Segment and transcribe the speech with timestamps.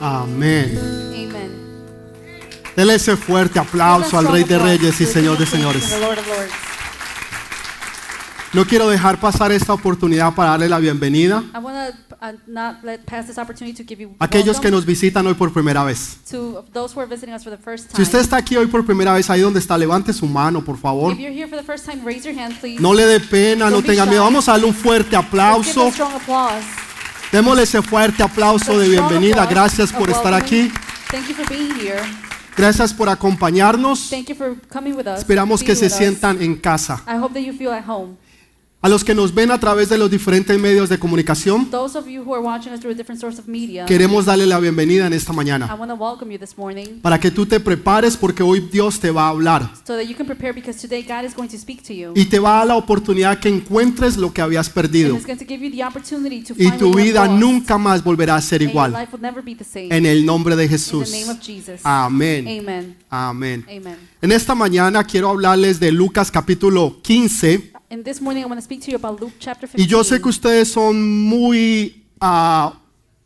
[0.00, 0.78] Amén.
[0.78, 1.66] Amen.
[2.76, 5.94] Dele ese fuerte aplauso al Rey de Reyes y Señor de Señores.
[8.52, 11.58] No quiero dejar pasar esta oportunidad para darle la bienvenida to
[12.20, 16.18] uh, a aquellos que nos visitan hoy por primera vez.
[16.24, 16.36] Si
[18.02, 21.12] usted está aquí hoy por primera vez, ahí donde está, levante su mano, por favor.
[21.12, 22.80] If you're here for the first time, raise your hand, please.
[22.80, 24.22] No le dé pena, no tenga miedo.
[24.22, 25.90] Vamos a darle un fuerte aplauso.
[27.36, 29.44] Démosle ese fuerte aplauso de bienvenida.
[29.44, 30.72] Gracias por estar aquí.
[31.10, 32.00] Thank you for being here.
[32.56, 34.10] Gracias por acompañarnos.
[35.18, 37.02] Esperamos que se sientan en casa.
[38.82, 41.68] A los que nos ven a través de los diferentes medios de comunicación,
[43.46, 45.66] media, queremos darle la bienvenida en esta mañana.
[46.56, 49.72] morning Para que tú te prepares porque hoy Dios te va a hablar.
[49.84, 52.12] so that you can prepare because today God is going to speak to you.
[52.14, 55.18] Y te va a dar la oportunidad que encuentres lo que habías perdido.
[56.56, 58.94] Y tu vida nunca más volverá a ser igual.
[59.74, 61.12] En el nombre de Jesús.
[61.82, 62.46] Amén.
[62.46, 62.96] Amén.
[63.10, 63.64] Amen.
[64.20, 67.75] En esta mañana quiero hablarles de Lucas capítulo 15.
[67.88, 69.80] And this morning I want to speak to you about Luke chapter 15.
[69.80, 72.80] Y yo sé que ustedes son muy ah,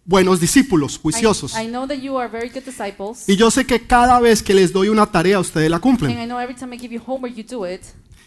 [0.05, 1.55] buenos discípulos, juiciosos.
[1.55, 3.27] I, I know that you are very good disciples.
[3.27, 6.11] Y yo sé que cada vez que les doy una tarea, ustedes la And cumplen.
[6.19, 7.83] I know every time I give you homework, you do it.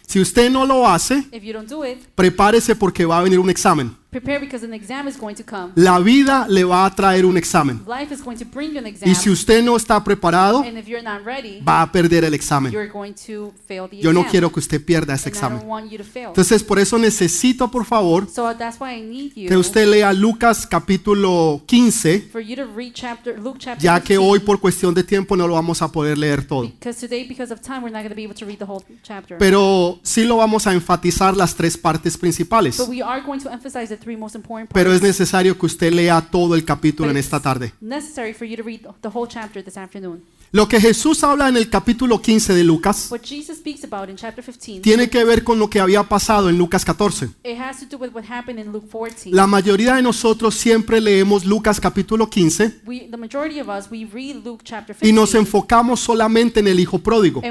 [0.07, 3.39] Si usted no lo hace, If you don't do it, prepárese porque va a venir
[3.39, 3.95] un examen.
[4.13, 5.71] Prepare because an exam is going to come.
[5.75, 7.81] La vida le va a traer un examen.
[7.87, 9.09] Life is going to bring you an exam.
[9.09, 12.33] Y si usted no está preparado, and if you're not ready, va a perder el
[12.33, 12.71] examen.
[12.71, 14.31] you're going to fail the Yo no exam.
[14.31, 15.59] quiero que usted pierda ese and I examen.
[15.59, 16.27] don't want you to fail.
[16.29, 20.13] Entonces, por eso necesito, por favor, so that's why I need you que usted lea
[20.13, 24.59] Lucas capítulo 15, for you to read chapter Luke chapter ya que 15, hoy por
[24.59, 26.63] cuestión de tiempo no lo vamos a poder leer todo.
[26.63, 28.83] because today because of time we're not going to be able to read the whole
[29.01, 29.37] chapter.
[29.37, 32.77] Pero sí lo vamos a enfatizar las tres partes principales.
[32.77, 34.73] but we are going to emphasize the three most important parts.
[34.73, 37.73] Pero es necesario que usted lea todo el capítulo en esta tarde.
[37.81, 40.23] necessary for you to read the whole chapter this afternoon.
[40.55, 44.15] Lo que Jesús habla en el capítulo 15 de Lucas What Jesus speaks about in
[44.15, 47.29] chapter 15, tiene que ver con lo que había pasado en Lucas 14.
[47.43, 49.31] it has to do with what happened in Luke 14.
[49.31, 54.95] La mayoría de nosotros siempre leemos Lucas capítulo 15 we, us, we read Luke chapter
[54.95, 57.41] 15, y nos enfocamos solamente en el hijo pródigo.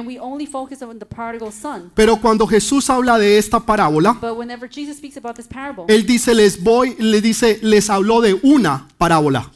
[1.96, 7.90] Pero cuando Jesús habla de esta parábola, parable, él dice les voy, le dice les
[7.90, 9.50] habló de una parábola.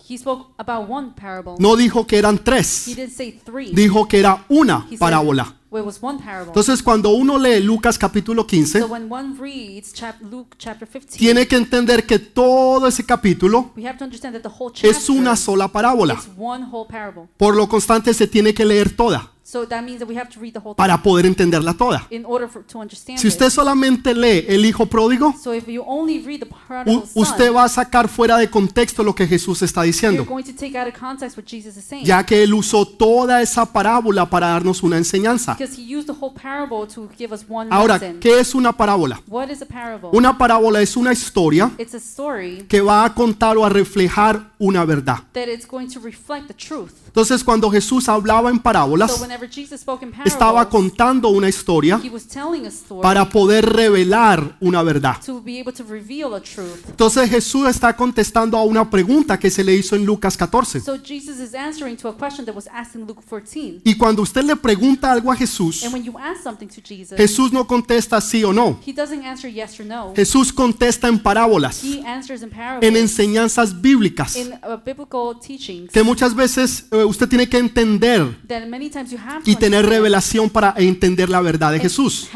[1.59, 3.36] No dijo que eran He tres, didn't say three.
[3.75, 5.55] Dijo que era una parábola.
[6.49, 11.19] Entonces cuando uno lee Lucas capítulo 15, so when one reads chap- Luke chapter 15,
[11.19, 13.73] tiene que entender que todo ese capítulo
[14.89, 16.17] es una sola parábola.
[17.37, 20.41] Por lo constante se tiene que leer toda So that means that we have to
[20.41, 22.05] read the whole thing para poder entenderla toda.
[22.11, 25.84] in order for, to understand Si usted solamente lee el hijo pródigo, So if you
[25.87, 29.62] only read the prodigal u- usted va a sacar fuera de contexto lo que Jesús
[29.62, 32.05] está you're diciendo, going to take out of context what Jesus is saying.
[32.05, 35.57] ya que él usó toda esa parábola para darnos una enseñanza.
[37.71, 38.01] Ahora.
[38.21, 39.21] ¿qué es una parábola?
[40.13, 44.51] Una parábola es una historia It's a story que va a contar o a reflejar
[44.59, 45.19] una verdad.
[45.34, 46.91] that it's going to reflect the truth.
[47.07, 49.11] Entonces, cuando Jesús hablaba en parábolas,
[50.25, 52.01] estaba contando una historia
[53.03, 55.17] para poder revelar una verdad.
[56.89, 60.81] Entonces Jesús está contestando a una pregunta que se le hizo en Lucas 14.
[60.81, 63.81] So Jesus is answering to a question that was asked in Luke 14.
[63.85, 65.85] Y cuando usted le pregunta algo a Jesús,
[67.17, 68.79] Jesús no contesta sí o no.
[70.15, 71.83] Jesús contesta en parábolas,
[72.81, 74.81] en enseñanzas bíblicas, uh,
[75.93, 78.37] que muchas veces eh, usted tiene que entender
[79.45, 82.29] y tener revelación para entender la verdad de Jesús.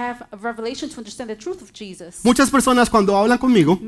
[2.22, 3.78] Muchas personas cuando hablan conmigo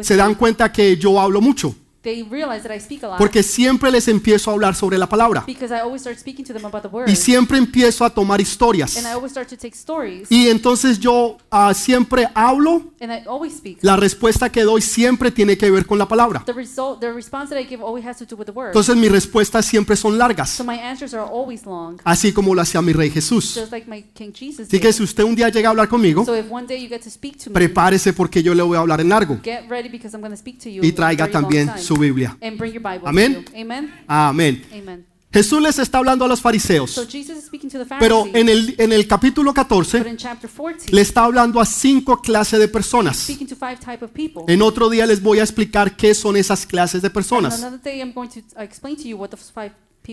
[0.00, 3.42] se dan cuenta que yo hablo mucho, they realize that I speak a lot porque
[3.42, 6.64] siempre les empiezo a hablar sobre la palabra because I always start speaking to them
[6.64, 7.08] about the word.
[7.08, 8.96] y siempre empiezo a tomar historias.
[8.96, 13.26] and I always start to take stories Y entonces yo ah, siempre hablo and I
[13.26, 13.78] always speak.
[13.82, 16.42] La respuesta que doy siempre tiene que ver con la palabra.
[16.44, 18.68] The result, the response that I give always has to do with the word.
[18.68, 22.62] Entonces mis respuestas siempre son largas, so my answers are always long, así como lo
[22.62, 23.54] hacía mi rey Jesús.
[23.54, 26.24] just like my King Jesus Así que si usted un día llega a hablar conmigo,
[26.24, 28.76] So if one day you get to speak to me, prepárese porque yo le voy
[28.76, 31.30] a hablar en largo get ready because I'm going to speak to you y traiga
[31.30, 31.70] también.
[31.90, 32.36] Su Biblia.
[32.40, 33.44] And bring your Bible Amén.
[34.06, 34.64] Amén.
[34.72, 35.06] Amen.
[35.32, 38.48] Jesús les está hablando a los So fariseos, Jesus is speaking to the pero en
[38.48, 42.58] el, en el capítulo but 14 in chapter 14, le está hablando a cinco clases
[42.58, 43.16] de personas.
[43.16, 44.42] speaking to five type of people.
[44.48, 47.60] En otro día les voy a explicar qué son esas clases de personas.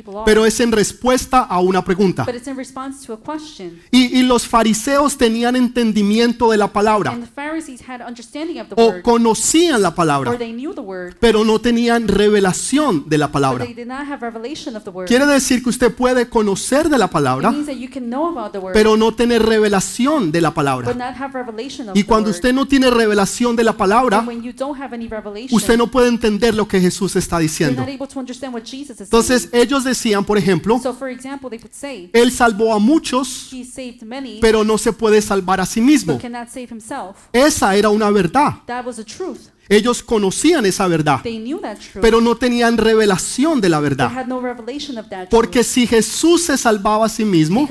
[0.03, 0.25] People are.
[0.25, 2.23] pero es en respuesta a una pregunta.
[2.25, 3.79] but it's in response to a question.
[3.91, 8.67] Y, y los fariseos tenían entendimiento de la palabra And the Pharisees had understanding of
[8.69, 13.07] the o word, conocían la or palabra, they knew the word, pero no tenían revelación
[13.09, 13.65] de la but palabra.
[13.65, 15.07] they did not have revelation of the word.
[15.07, 18.27] Quiere decir que usted puede conocer de la It palabra, means that you can know
[18.38, 20.94] about the word, pero no tener revelación de la but palabra.
[20.94, 22.35] not have revelation of Y the cuando word.
[22.35, 25.77] usted no tiene revelación de la palabra, And when you don't have any revelation, usted
[25.77, 27.81] no puede entender lo que Jesús está you're diciendo.
[27.81, 31.50] not able to understand what Jesus is Entonces ellos decían, por ejemplo, So, for example,
[31.50, 35.60] they would say, Él salvó a muchos, He saved many, pero no se puede salvar
[35.60, 36.19] a sí mismo.
[37.34, 38.63] Esa era una verdad.
[38.66, 39.50] That was the truth.
[39.69, 41.22] Ellos conocían esa verdad,
[42.02, 44.12] pero no tenían revelación de la verdad.
[45.30, 47.68] Porque si Jesús se salvaba a sí mismo,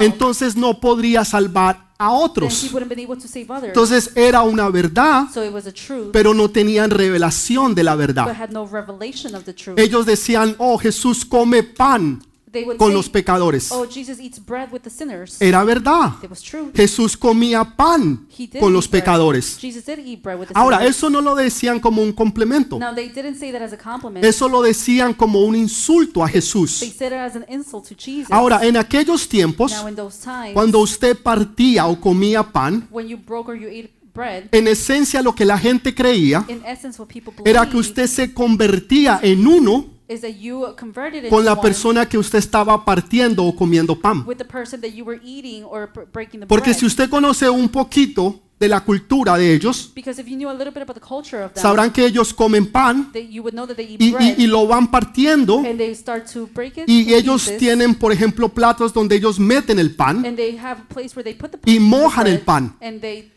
[0.00, 2.70] entonces no podría salvar a otros.
[3.62, 5.26] Entonces era una verdad,
[6.12, 8.36] pero no tenían revelación de la verdad.
[9.76, 12.22] Ellos decían, oh, Jesús come pan
[12.78, 13.70] con los pecadores.
[13.72, 15.40] oh, Jesus eats bread with the sinners.
[15.40, 16.12] Era verdad.
[16.22, 16.70] it was true.
[16.74, 18.26] Jesús comía pan
[18.60, 19.58] con los pecadores.
[19.60, 22.78] Jesus did eat bread with the Ahora, eso no lo decían como un complemento.
[22.78, 24.24] Now, they didn't say that as a compliment.
[24.24, 26.78] Eso lo decían como un insulto a They Jesús.
[26.96, 28.30] said it as an insult to Jesus.
[28.30, 33.08] Ahora, en aquellos tiempos, now, in those times, cuando usted partía o comía pan, when
[33.08, 36.46] you broke or you ate bread, en esencia lo que la gente creía
[37.44, 42.18] era que usted se convertía en uno is that you converted con la persona que
[42.18, 44.24] usted estaba partiendo o comiendo pan.
[44.26, 47.48] with the person that you were eating or br- breaking the Porque si usted conoce
[47.48, 50.94] un poquito de la cultura de ellos, because if you knew a little bit about
[50.94, 53.84] the culture of them, sabrán que ellos comen pan that you would know that they
[53.94, 57.42] eat y, y- y lo van partiendo and they start to break it y ellos
[57.44, 61.14] pieces, tienen, por ejemplo, platos donde ellos meten el pan and they have a place
[61.16, 62.76] where they put the, y mojan el pan.
[62.80, 63.30] and they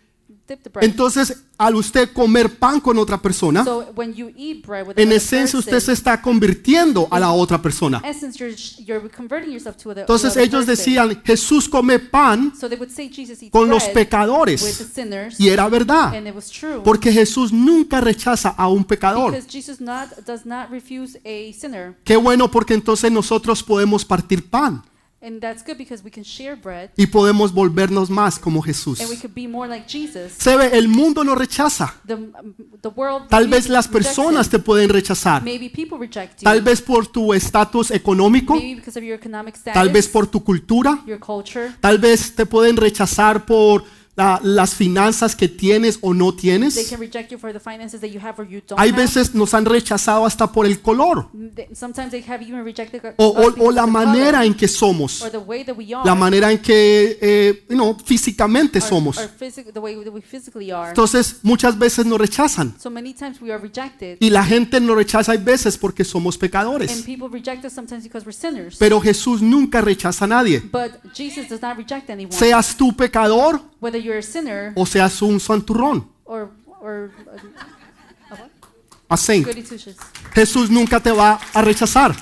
[0.47, 0.83] dip the bread.
[0.89, 5.03] Entonces, al usted comer pan con otra persona, so when you eat bread with en
[5.07, 8.01] another esencia usted se person, está convirtiendo a la otra persona.
[8.05, 8.55] essence you're,
[8.85, 10.75] you're converting yourself to the, Entonces the other ellos person.
[10.75, 14.05] decían, Jesús come pan so they would say Jesus eats con los bread with the
[14.05, 14.61] pecadores.
[14.93, 19.31] sinners Y era verdad, and it was true porque Jesús nunca rechaza a un pecador.
[19.33, 24.47] because Jesus not does not refuse a sinner Qué bueno porque entonces nosotros podemos partir
[24.49, 24.83] pan
[25.27, 29.01] and that's good because we can share bread y podemos volvernos más como Jesús.
[29.01, 30.33] and we could be more like Jesus.
[30.37, 31.93] Se ve, el mundo no rechaza.
[32.05, 32.31] the, um,
[32.81, 35.43] the world Tal vez las personas te pueden rechazar.
[35.43, 36.45] maybe people reject you.
[36.45, 40.27] Tal vez por tu estatus económico, maybe because of your economic status tal vez por
[40.27, 41.73] tu cultura, your culture.
[41.81, 43.83] Tal vez te pueden rechazar por
[44.17, 46.75] la- las finanzas que tienes o no they tienes.
[46.89, 48.97] can reject you for the finances that you have or you don't Hay have.
[49.01, 51.27] veces nos han rechazado hasta por el color.
[51.55, 54.43] They- sometimes they have even rejected us o, o- because o of la the manera
[54.45, 56.03] en que somos, or the way that we are.
[56.03, 59.17] la manera en que eh, you know, físicamente or- somos.
[59.19, 60.89] or physic- the way that we physically are.
[60.89, 62.73] Entonces muchas veces nos rechazan.
[62.79, 64.17] So many times we are rejected.
[64.19, 66.91] Y la gente nos rechaza hay veces porque somos and pecadores.
[67.03, 68.77] people reject us sometimes because we're sinners.
[68.79, 70.59] Pero Jesús nunca rechaza a nadie.
[70.59, 72.35] but Jesus does not reject anyone.
[72.35, 76.49] Seas tú pecador whether you're a sinner o seas un santurrón, or
[76.81, 77.11] or
[79.09, 79.45] a saint.
[79.45, 79.63] goody.
[80.33, 82.15] Jesús nunca te va a rechazar.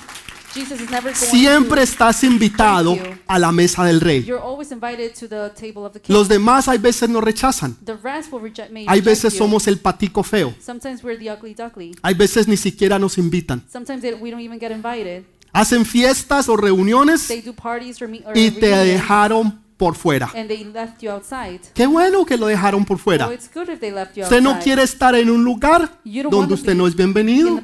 [0.54, 3.18] Jesus is never going Siempre to estás invitado Thank you.
[3.26, 4.24] a la mesa del rey.
[4.24, 7.76] you're always invited to the table of the king Los demás hay veces nos rechazan.
[7.84, 10.54] the rest will reject me Hay veces somos el patico feo.
[10.58, 11.54] sometimes we're the ugly
[12.02, 13.62] Hay veces ni siquiera nos invitan.
[13.70, 18.08] sometimes they, we don't even get invited Hacen fiestas o reuniones they do parties or,
[18.08, 20.30] me, or y te reunions, dejaron por fuera.
[20.34, 23.32] and they left you outside Qué bueno que lo dejaron por oh, fuera.
[23.32, 26.00] it's good if they left you Usted no outside quiere estar en un lugar
[26.30, 27.60] donde usted no es bienvenido,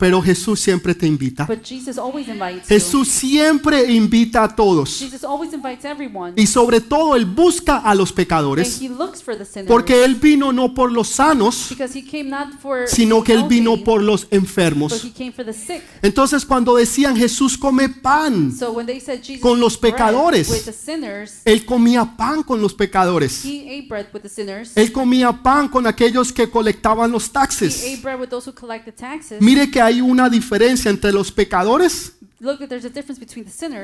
[0.00, 1.44] pero Jesús siempre te invita.
[1.44, 5.02] but Jesus always invites Jesús siempre invita a todos.
[6.36, 10.14] Y sobre todo Él busca a los pecadores he looks for the sinners porque Él
[10.14, 11.74] vino no por los sanos,
[12.86, 15.04] sino que Él vino por los but enfermos.
[15.04, 19.20] he came for the sick Entonces cuando decían Jesús come pan, so when they said
[19.22, 20.48] Jesus Con los pecadores.
[20.48, 23.44] with the sinners Él comía pan con los pecadores.
[23.44, 27.26] he ate bread with the sinners Él comía pan con aquellos que colectaban los he
[27.26, 28.02] ate taxes.
[28.02, 32.12] bread with those who collect the taxes Mire que hay una diferencia entre los pecadores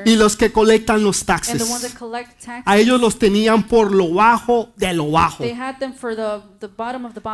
[0.05, 1.61] y los que colectan los taxes.
[2.65, 5.43] A ellos los tenían por lo bajo de lo bajo.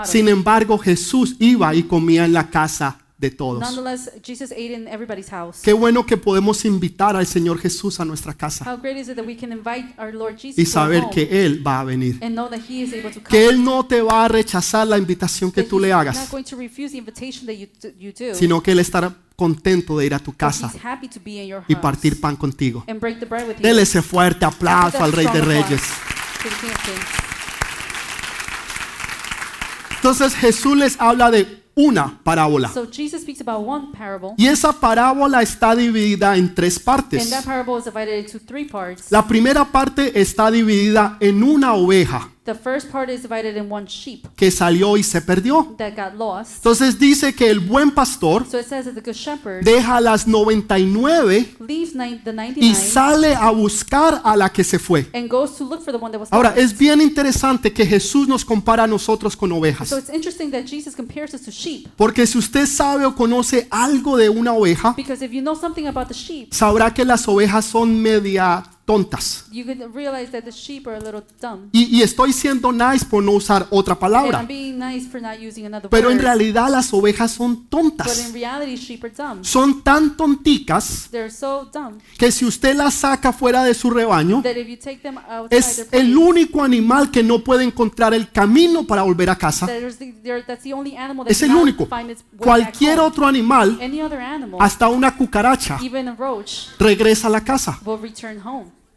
[0.04, 3.60] Sin embargo, Jesús iba y comía en la casa de todos.
[3.60, 8.06] nonetheless Jesus ate in everybody's house Qué bueno que podemos invitar al Señor Jesús a
[8.06, 10.70] nuestra casa How great is it that we can invite our Lord Jesus y to
[10.80, 12.18] our saber home que Él va a venir.
[12.22, 13.30] and know that He is able to come.
[13.30, 16.00] Que Él no te va a rechazar la invitación que that tú he's le not
[16.02, 18.36] hagas, going to refuse the invitation that you, you do.
[18.36, 21.42] sino que Él estará contento de ir a tu but casa He's happy to be
[21.42, 22.84] in your y house partir pan contigo.
[22.88, 23.64] and break the bread with you.
[23.64, 25.82] Dele ese fuerte aplauso al Rey de Reyes.
[26.44, 27.06] to the King of Kings.
[29.96, 32.70] Entonces Jesús les habla de una parábola.
[32.70, 37.30] So Jesus speaks about one parable, Y esa parábola está dividida en tres and partes.
[37.30, 39.12] that parable is divided into three parts.
[39.12, 43.88] La primera parte está dividida en una oveja The first part is divided in one
[43.88, 45.76] sheep que salió y se perdió.
[45.78, 46.58] that got lost.
[46.58, 50.28] Entonces dice que el buen pastor So it says that the good shepherd deja las
[50.28, 55.08] 99 leaves the y 99 sale a buscar a la que se fue.
[55.14, 58.28] and goes to look for the one that was Ahora, es bien interesante que Jesús
[58.28, 59.88] nos compara a nosotros con ovejas.
[59.88, 63.68] So it's interesting that Jesus compares us to sheep Porque si usted sabe o conoce
[63.70, 67.26] algo de una oveja, because if you know something about the sheep, sabrá que las
[67.28, 69.46] ovejas son media tontas.
[69.52, 71.70] you can realize that the sheep are a little dumb.
[71.72, 74.44] Y, y estoy siendo nice por no usar otra palabra.
[74.44, 75.10] Nice
[75.90, 78.28] Pero en realidad las ovejas son But tontas.
[78.28, 79.44] in reality, sheep are dumb.
[79.44, 84.44] Son tan tonticas so dumb que si usted las saca fuera de su rebaño,
[85.50, 89.68] es el único animal que no puede encontrar el camino para volver a casa.
[91.28, 91.88] Es el único.
[92.38, 93.80] Cualquier otro animal,
[94.60, 97.80] hasta una cucaracha, even a roach, regresa a la casa.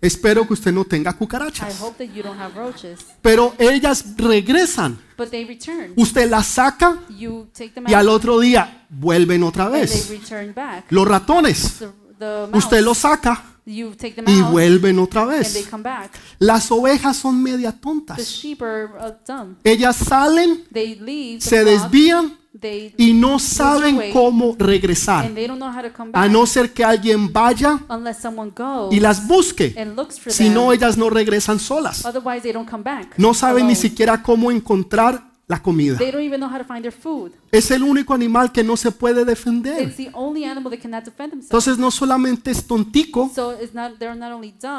[0.07, 1.81] Espero que usted no tenga I cucarachas.
[1.81, 4.99] hope that you don't have roaches, Pero ellas regresan.
[5.17, 5.93] but they return.
[5.97, 10.11] Usted las saca y al otro día vuelven otra vez.
[10.91, 11.83] Los ratones,
[12.53, 13.83] usted los saca y
[14.43, 15.69] vuelven otra vez.
[16.39, 18.45] Las ovejas son media tontas.
[19.65, 20.65] Ellas salen,
[21.41, 22.37] se desvían
[22.97, 25.31] y no saben cómo regresar.
[26.13, 27.79] A no ser que alguien vaya
[28.91, 29.75] y las busque.
[30.29, 32.05] Si no, ellas no regresan solas.
[33.17, 35.99] No saben ni siquiera cómo encontrar la comida.
[37.53, 39.95] Es el único animal que no se puede defender.
[41.39, 43.31] Entonces no solamente es tontico,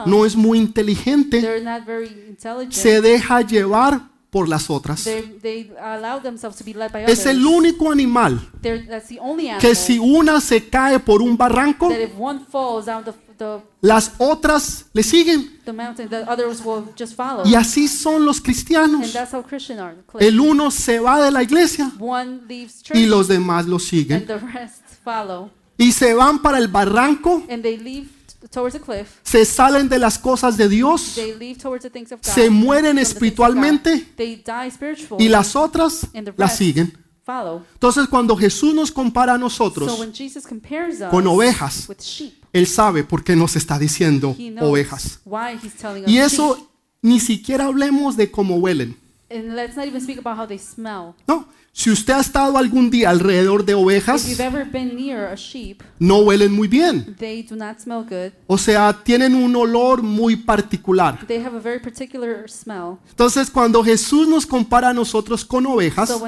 [0.06, 1.64] no es muy inteligente,
[2.70, 5.04] se deja llevar por las otras.
[5.04, 8.52] They they allow to be led by Es el único animal
[9.60, 12.08] que si una se cae por un barranco, the,
[13.38, 15.60] the las otras le siguen.
[15.64, 17.46] the mountain, the others will just follow.
[17.46, 19.16] Y así son los cristianos.
[20.20, 24.28] El uno se va de la iglesia church y los demás lo siguen.
[25.78, 28.17] Y se van para el barranco, And they leave
[28.52, 29.08] towards the cliff.
[29.24, 32.32] se salen de las cosas de Dios They leave towards the things of God.
[32.34, 35.26] Se mueren espiritualmente They die spiritually.
[35.26, 36.98] y las otras and the las siguen.
[37.26, 37.64] follow.
[37.74, 42.00] Entonces cuando Jesús nos compara a So nosotros, when Jesus compares us con ovejas, with
[42.00, 45.20] sheep, Él sabe por qué nos está diciendo he knows ovejas.
[45.26, 46.24] why he's telling us Y sheep.
[46.26, 46.70] eso
[47.02, 48.98] ni siquiera hablemos de cómo huelen.
[49.30, 51.14] And let's not even speak about how they smell.
[51.28, 51.46] No,
[51.78, 57.16] si usted ha estado algún día alrededor de ovejas, sheep, no huelen muy bien.
[57.20, 58.32] they do not smell good.
[58.48, 61.24] O sea, tienen un olor muy particular.
[61.28, 62.98] They have a very particular smell.
[63.12, 66.20] Entonces cuando Jesús nos compara a nosotros con ovejas, So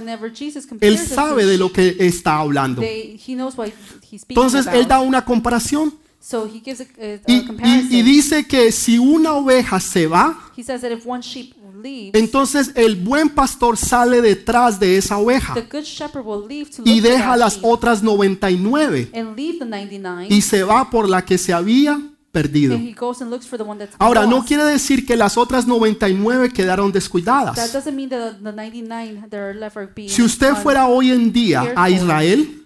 [0.81, 2.81] Él sabe de lo que está hablando.
[2.81, 3.69] they, he knows what
[4.03, 5.07] he's speaking Entonces Él da about.
[5.07, 6.85] una comparación So he gives a,
[7.27, 7.93] y, y- comparison.
[7.93, 12.11] y dice que si una oveja se va, he says that if one sheep leaves,
[12.13, 16.81] entonces el buen pastor sale detrás de esa oveja the good shepherd will leave to
[16.83, 20.63] y look for deja that las sheep otras 99 and leave the 99 y se
[20.63, 22.75] va por la que se había perdido.
[22.75, 25.37] and he goes and looks for the one that's Ahora, no quiere decir que las
[25.37, 27.73] otras 99 quedaron That descuidadas.
[27.73, 31.31] doesn't mean that the 99 that are left are being Si usted fuera hoy en
[31.31, 31.89] día a.
[31.89, 32.63] Israel,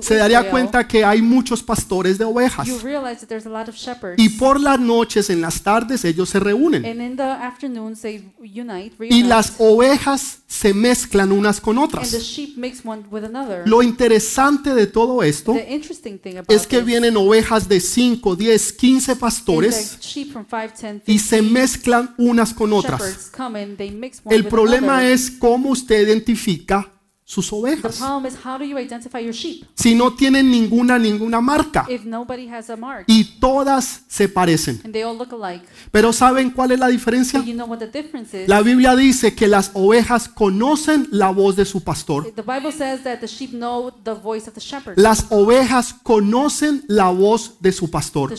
[0.00, 2.68] se daría cuenta que hay muchos pastores de ovejas.
[4.16, 6.84] Y por las noches, en las tardes, ellos se reúnen.
[9.10, 12.12] Y las ovejas se mezclan unas con otras.
[13.64, 15.56] Lo interesante de todo esto
[16.48, 21.02] es que vienen ovejas de 5, 10, 15 is pastores that sheep from 5, 10,
[21.06, 23.30] y se 15 mezclan unas con otras.
[24.30, 26.93] El problema es cómo usted identifica
[27.34, 27.96] sus The ovejas.
[27.98, 32.04] problem is how do you identify your sheep Si no tienen ninguna, ninguna marca if
[32.04, 34.80] nobody has a mark y todas se parecen.
[34.84, 35.64] and they all look alike?
[35.90, 37.40] Pero ¿saben cuál es la diferencia?
[37.40, 38.48] But you know what the difference is?
[38.48, 42.32] La Biblia dice que las ovejas conocen la voz de su pastor.
[42.34, 44.96] The Bible says that the sheep know the voice of the shepherd.
[44.98, 48.32] Las ovejas conocen la voz de su pastor.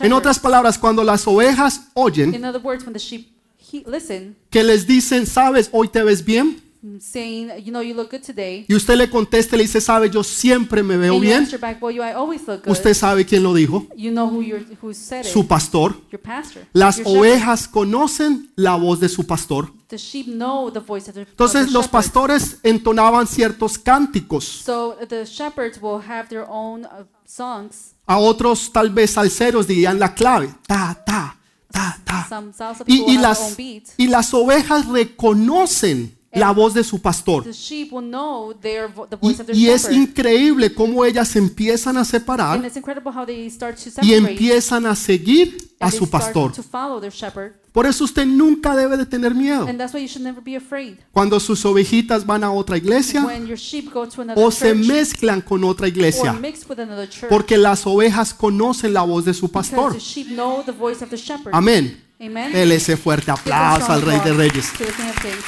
[0.00, 3.28] En otras palabras, cuando las ovejas oyen In other words, when the sheep
[3.72, 6.60] he, listen, que les dicen, sabes, hoy te ves bien,
[7.00, 10.10] saying, you know, you look good today, y usted le contesta y le dice, sabes,
[10.10, 12.72] yo siempre me veo and you bien, answer back, well, you, I always look good.
[12.72, 15.94] usted sabe quién lo dijo, you know who you're, who said su pastor.
[16.10, 16.66] your pastor.
[16.72, 17.18] Las your shepherd.
[17.20, 19.72] ovejas conocen la voz de su pastor.
[19.88, 21.90] The sheep know the voice of their, of Entonces los shepherd.
[21.92, 27.94] pastores entonaban ciertos cánticos, So the shepherds will have their own uh, songs.
[28.06, 31.38] a otros tal vez salseros dirían la clave, ta, ta,
[31.70, 32.26] ta, ta.
[32.28, 33.84] Some salsa Y, y have their own las, beat.
[33.98, 37.44] y las ovejas reconocen la voz de su pastor.
[39.20, 42.60] Y, y es increíble cómo ellas empiezan a separar
[44.02, 46.52] y empiezan a seguir a su pastor.
[47.72, 49.66] Por eso usted nunca debe de tener miedo.
[51.10, 53.26] Cuando sus ovejitas van a otra iglesia
[54.36, 56.40] o se mezclan con otra iglesia.
[57.28, 59.96] Porque las ovejas conocen la voz de su pastor.
[61.52, 62.04] Amén.
[62.18, 64.72] Dele ese fuerte aplauso al Rey de Reyes.
[64.72, 65.44] to the King of Kings.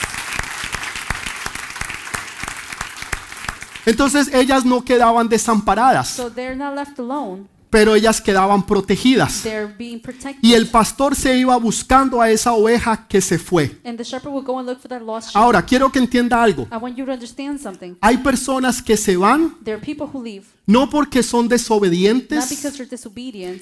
[3.87, 6.31] Entonces ellas no quedaban desamparadas, So
[7.75, 9.43] pero ellas quedaban protegidas.
[10.41, 13.81] Y el pastor se iba buscando a esa oveja que se fue.
[13.85, 15.37] and the shepherd will go and look for that lost sheep.
[15.37, 16.69] Ahora, quiero que entienda algo.
[16.71, 17.97] I want you to understand something.
[18.01, 22.45] Hay personas que se van There are people who leave no porque son not desobedientes,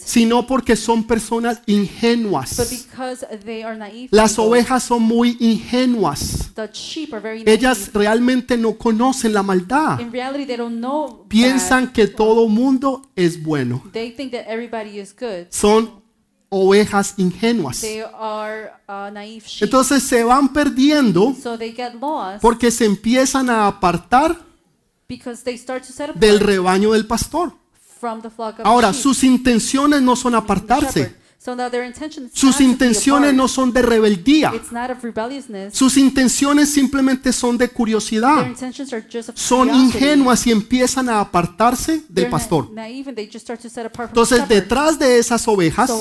[0.04, 2.56] sino porque son personas ingenuas.
[2.70, 4.08] because they are naive.
[4.12, 6.52] Las ovejas son muy ingenuas.
[7.44, 9.98] Ellas realmente no conocen la maldad.
[11.28, 13.82] Piensan que todo mundo es bueno.
[14.02, 15.46] They think that everybody is good.
[15.50, 16.02] Son
[16.48, 17.80] ovejas ingenuas.
[17.80, 19.62] They are uh, naive sheep.
[19.62, 24.36] Entonces se van perdiendo so they get lost porque se empiezan a apartar
[25.08, 27.52] because they start to set apart del rebaño del pastor.
[28.00, 29.02] from the flock of Ahora, sheep.
[29.02, 31.14] sus intenciones no son the apartarse.
[32.32, 34.52] Sus intenciones no son de rebeldía.
[35.72, 38.46] Sus intenciones simplemente son de curiosidad.
[39.34, 42.70] Son ingenuas y empiezan a apartarse del pastor.
[44.08, 45.92] Entonces, detrás de esas ovejas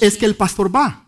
[0.00, 1.04] es que el pastor va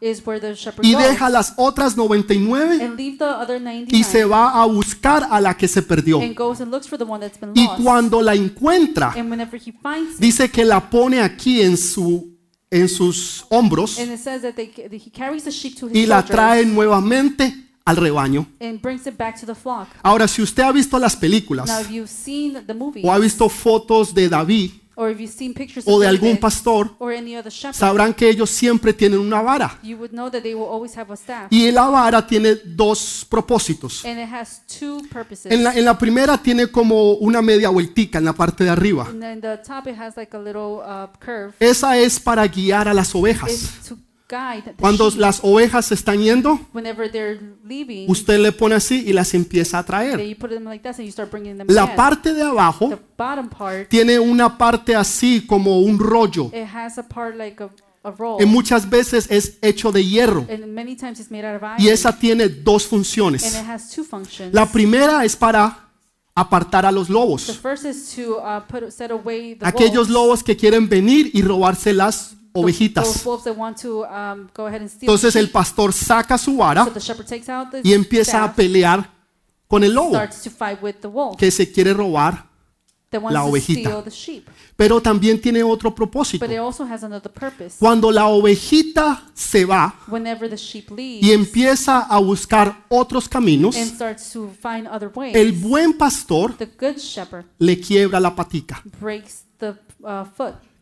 [0.83, 5.27] y deja las otras 99 and leave the other 99 y se va a buscar
[5.31, 6.21] a la que se perdió.
[6.23, 9.15] Y cuando la encuentra,
[10.19, 12.32] dice que la pone aquí en su
[12.73, 13.99] en sus hombros
[15.93, 18.47] y la trae nuevamente al rebaño.
[20.03, 21.71] Ahora, si usted ha visto las películas
[23.03, 26.29] o ha visto fotos de David or if you've seen pictures o of de algún
[26.29, 29.79] David pastor, or any other shepherd, sabrán que ellos siempre tienen una vara.
[29.83, 31.49] you would know that they will always have a staff.
[31.51, 34.05] Y la vara tiene dos propósitos.
[34.05, 35.51] and it has two purposes.
[35.51, 39.07] En la, en la primera tiene como una media vueltica en la parte de arriba.
[39.09, 41.55] and then the top, it has like a little uh, curve.
[41.59, 43.51] Esa es para guiar a las ovejas.
[43.51, 44.12] It's to guide the
[44.79, 46.59] Cuando las ovejas se están yendo,
[48.09, 50.21] usted le pone así y las empieza a traer.
[50.21, 52.99] you put them like that and you start bringing them La parte de the abajo
[53.17, 56.47] bottom part, tiene una parte así como un rollo.
[56.47, 57.69] it has a part like a,
[58.05, 58.39] a roll.
[58.39, 60.47] Que muchas veces es hecho de hierro.
[61.79, 63.63] Y esa tiene dos funciones.
[64.53, 65.91] La primera es para
[66.35, 67.59] apartar a los the lobos.
[67.59, 72.37] first is to put set away the Aquellos lobos que quieren venir y robarse las
[72.53, 73.25] ovejitas.
[73.25, 74.49] um,
[75.01, 76.87] Entonces el pastor saca su vara
[77.83, 79.11] y empieza a pelear
[79.67, 80.19] con el lobo
[81.39, 82.51] que se quiere robar.
[83.31, 84.03] la ovejita.
[84.75, 86.47] Pero también tiene otro propósito.
[87.79, 89.95] Cuando la ovejita se va
[90.97, 93.77] y empieza a buscar otros caminos,
[95.35, 96.55] el buen pastor
[97.59, 98.83] le quiebra la patica.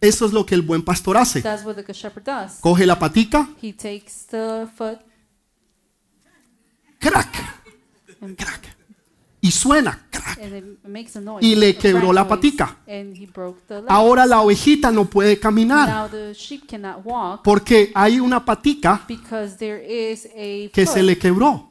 [0.01, 1.43] Eso es lo que el buen pastor hace.
[2.61, 4.99] Coge la patica, He takes the foot
[6.99, 7.33] crack,
[8.37, 8.77] crack,
[9.43, 10.39] y suena, crack.
[10.43, 11.47] and it makes a noise.
[11.47, 12.79] Y le quebró la patica.
[12.87, 13.87] And he broke the leg.
[13.89, 19.03] Ahora la ovejita no puede caminar Now the sheep cannot walk porque hay una patica
[19.09, 21.69] because there is a que se le quebró.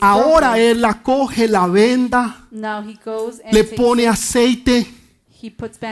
[0.00, 4.08] Ahora él la coge, la venda, Now he goes and le pone it.
[4.08, 4.86] aceite,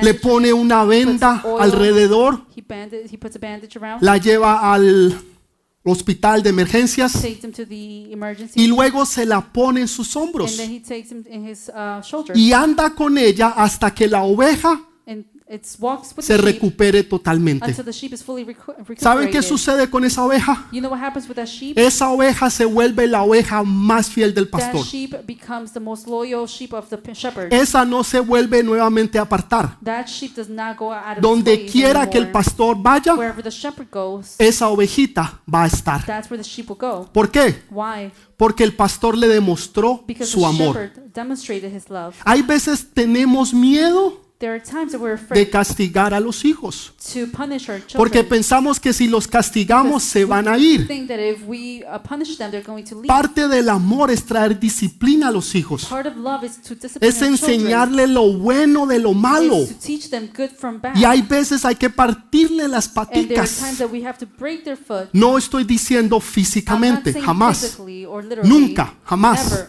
[0.02, 2.46] le pone una venda alrededor,
[4.00, 5.18] la lleva al
[5.84, 7.24] hospital de emergencias
[8.54, 10.58] y luego se la pone en sus hombros.
[10.58, 14.80] Uh, y anda con ella hasta que la oveja
[16.18, 17.74] se recupere totalmente.
[18.98, 20.66] ¿Saben qué sucede con esa oveja?
[20.72, 21.78] You know what happens with that sheep?
[21.78, 24.84] Esa oveja se vuelve la oveja más fiel del pastor.
[27.50, 29.78] Esa no se vuelve nuevamente a apartar.
[29.84, 33.50] that sheep does not go out of Donde quiera que el pastor vaya, Wherever the
[33.50, 36.04] shepherd goes, esa ovejita va a estar.
[37.12, 37.62] ¿Por qué?
[37.70, 38.10] Why?
[38.36, 40.92] Porque el pastor le demostró su amor.
[42.24, 47.30] Hay veces tenemos miedo There are times that we're de castigar a los hijos, to
[47.30, 48.28] punish our porque children.
[48.28, 50.88] pensamos que si los castigamos se van a ir.
[50.88, 53.06] think that if we uh.
[53.06, 56.12] Parte del amor es traer disciplina a los hijos, es our
[56.60, 57.30] children.
[57.30, 59.58] enseñarle lo bueno de lo malo.
[60.96, 63.10] Y hay veces hay que partirle las foot.
[65.12, 67.78] No estoy diciendo físicamente, jamás.
[68.42, 69.68] Nunca, jamás.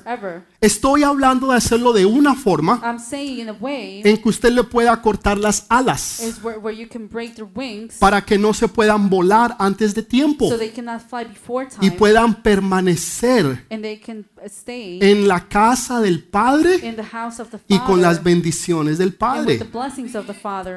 [0.60, 4.52] Estoy hablando de hacerlo de una forma I'm saying in a way en que usted
[4.52, 8.54] le pueda cortar las alas where, where you can break their wings para que no
[8.54, 13.66] se puedan volar antes de tiempo so they cannot fly before y time puedan permanecer
[13.70, 17.80] and they can stay en la casa del Padre in the house of the y
[17.80, 19.60] con las bendiciones del Padre.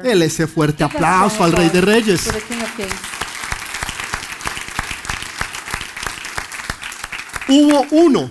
[0.03, 2.29] Dele ese fuerte aplauso al Rey de Reyes.
[7.49, 8.29] Hubo uno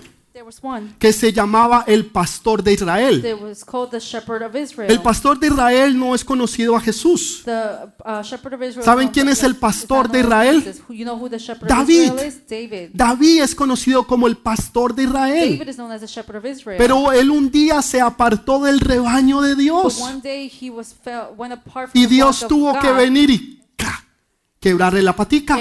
[0.99, 3.23] que se llamaba el pastor de Israel.
[3.23, 4.91] that was called the Shepherd of Israel.
[4.91, 7.45] El pastor de Israel no es conocido a Jesús.
[7.47, 8.83] Uh.
[8.83, 10.63] ¿Saben quién es el pastor de Israel?
[10.63, 11.11] David.
[11.11, 12.47] of Israel is?
[12.49, 12.91] David.
[12.93, 15.59] David es conocido como el pastor de Israel.
[15.59, 16.79] David is known as the Shepherd of Israel.
[16.79, 20.01] Pero él un día se apartó del rebaño de but Dios.
[20.01, 23.66] one day he was fell, went apart from Y Dios tuvo que venir y.
[24.61, 25.57] quebrarle la patica.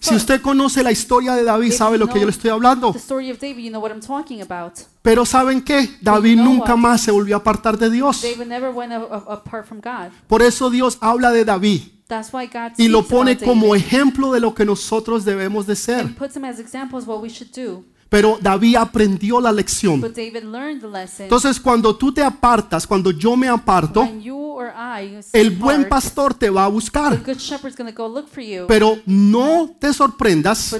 [0.00, 2.94] Si usted conoce la historia de David, sabe lo que yo le estoy hablando.
[5.02, 5.88] Pero ¿saben qué?
[6.00, 8.24] David nunca más se volvió a apartar de Dios.
[10.28, 11.82] Por eso Dios habla de David
[12.76, 16.14] y lo pone como ejemplo de lo que nosotros debemos de ser.
[18.12, 19.98] Pero David aprendió la lección.
[19.98, 21.24] But David learned the lesson.
[21.24, 24.06] Entonces cuando tú te apartas, cuando yo me aparto,
[25.32, 27.18] el buen pastor te va a buscar.
[28.68, 30.76] Pero no te sorprendas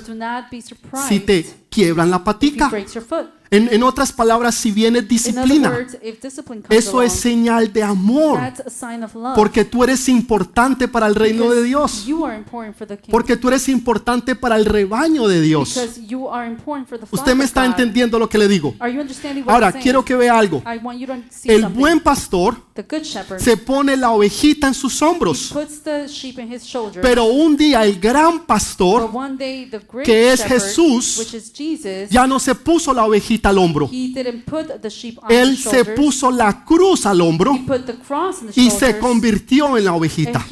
[1.08, 2.70] si te quiebran la patica.
[3.52, 5.86] En, en otras palabras, si viene disciplina,
[6.70, 8.38] eso es señal de amor.
[8.38, 9.34] that's a sign of love.
[9.36, 12.06] Porque tú eres importante para el reino de Dios.
[13.10, 15.74] Porque tú eres importante para el rebaño de Dios.
[15.74, 18.74] Because you are important for the flock Usted me está entendiendo lo que le digo.
[18.78, 20.62] Are you understanding what Ahora, quiero que vea algo.
[21.44, 25.50] El buen pastor the good shepherd se pone la ovejita en sus hombros.
[25.52, 27.02] puts the sheep in his shoulder.
[27.02, 29.10] Pero un día el gran pastor
[30.02, 33.88] que es Jesús, which is Jesus, ya no se puso la ovejita al hombro.
[35.28, 37.58] Él se puso la cruz al hombro
[38.54, 40.44] y se convirtió en la ovejita.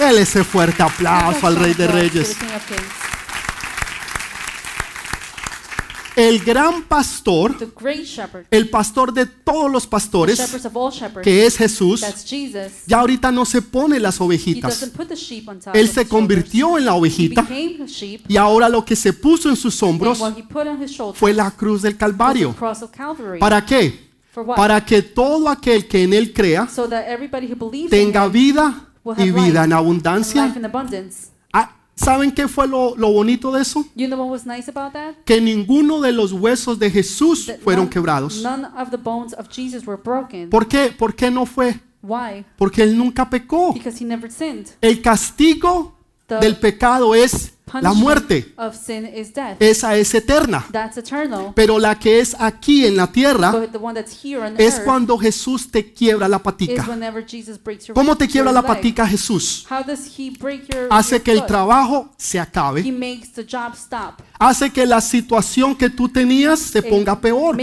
[0.00, 2.36] Él ese fuerte aplauso al Rey de Reyes.
[2.36, 3.06] the King of Kings.
[6.16, 7.54] El gran pastor,
[8.50, 10.40] el pastor de todos los pastores,
[11.22, 12.02] que es Jesús,
[12.86, 14.90] ya ahorita no se pone las ovejitas.
[15.74, 17.46] Él se convirtió en la ovejita
[18.28, 20.22] y ahora lo que se puso en sus hombros
[21.14, 22.56] fue la cruz del Calvario.
[23.38, 24.06] ¿Para qué?
[24.54, 28.88] Para que todo aquel que en él crea so that everybody who believes tenga vida
[29.16, 30.46] y vida life en abundancia.
[30.46, 31.28] life in abundance.
[31.52, 33.84] Ah, ¿Saben qué fue lo, lo bonito de eso?
[33.94, 35.14] You know what was nice about that?
[35.24, 38.42] Que ninguno de los huesos de Jesús That fueron none, quebrados.
[38.42, 40.50] none of the bones of Jesus were broken.
[40.50, 40.92] ¿Por qué?
[40.96, 41.80] ¿Por qué no fue?
[42.02, 42.44] Why?
[42.58, 43.72] Porque él nunca pecó.
[43.72, 44.66] Because he never sinned.
[44.82, 48.54] El castigo The del pecado es la muerte.
[48.56, 49.60] of sin is death.
[49.60, 50.64] Esa es eterna.
[50.70, 51.52] That's eternal.
[51.54, 54.64] Pero la que es aquí en la tierra But the one that's here on the
[54.64, 56.86] es earth cuando Jesús te quiebra la is patica.
[57.92, 59.66] ¿Cómo te quiebra la patica Jesús?
[59.68, 62.92] How does he break your, Hace que el trabajo se He acabe.
[62.92, 64.22] makes the job stop.
[64.38, 67.56] Hace que la situación que tú tenías se ponga peor.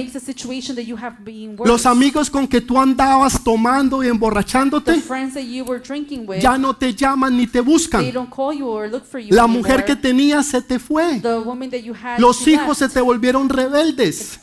[1.65, 6.39] Los amigos con que tú andabas tomando y emborrachándote friends that you were drinking with,
[6.39, 8.03] ya no te llaman ni te buscan.
[9.29, 11.21] La mujer que tenías se te fue.
[12.17, 14.39] Los hijos se te volvieron rebeldes.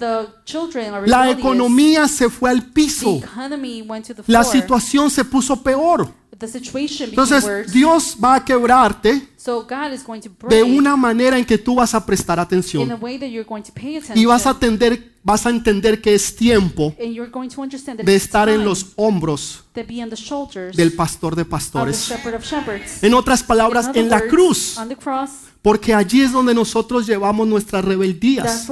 [1.07, 3.21] La economía se fue al piso.
[4.27, 6.21] La situación se puso peor.
[6.33, 7.73] Entonces.
[7.73, 9.29] Dios va a quebrarte
[10.49, 13.73] de una manera en que tú vas a prestar atención way that you're going to
[13.73, 14.19] pay attention.
[14.19, 19.65] y vas a atender, vas a entender que es tiempo de estar en los hombros
[19.75, 22.13] del pastor de pastores.
[23.03, 24.79] En otras palabras, en la cruz,
[25.63, 28.67] porque allí es donde nosotros llevamos nuestras rebeldías.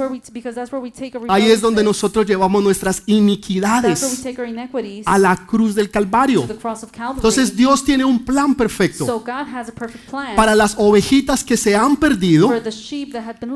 [1.27, 4.03] Ahí es donde nosotros llevamos nuestras iniquidades
[5.05, 6.47] a la cruz del Calvario.
[7.15, 11.43] Entonces Dios tiene un plan perfecto so God has a perfect plan para las ovejitas
[11.43, 12.51] que se han perdido.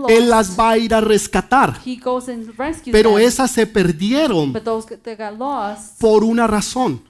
[0.07, 1.79] Él las va a ir a rescatar.
[2.91, 4.53] Pero esas se perdieron
[5.99, 7.01] por una razón,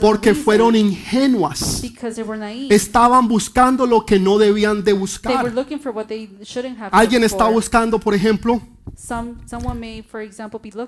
[0.00, 1.80] porque fueron ingenuas.
[1.82, 2.74] because they were naive.
[2.74, 5.52] Estaban buscando lo que no debían de they were buscar.
[5.54, 6.90] looking for what they shouldn't have.
[6.92, 8.60] Alguien está buscando, por ejemplo,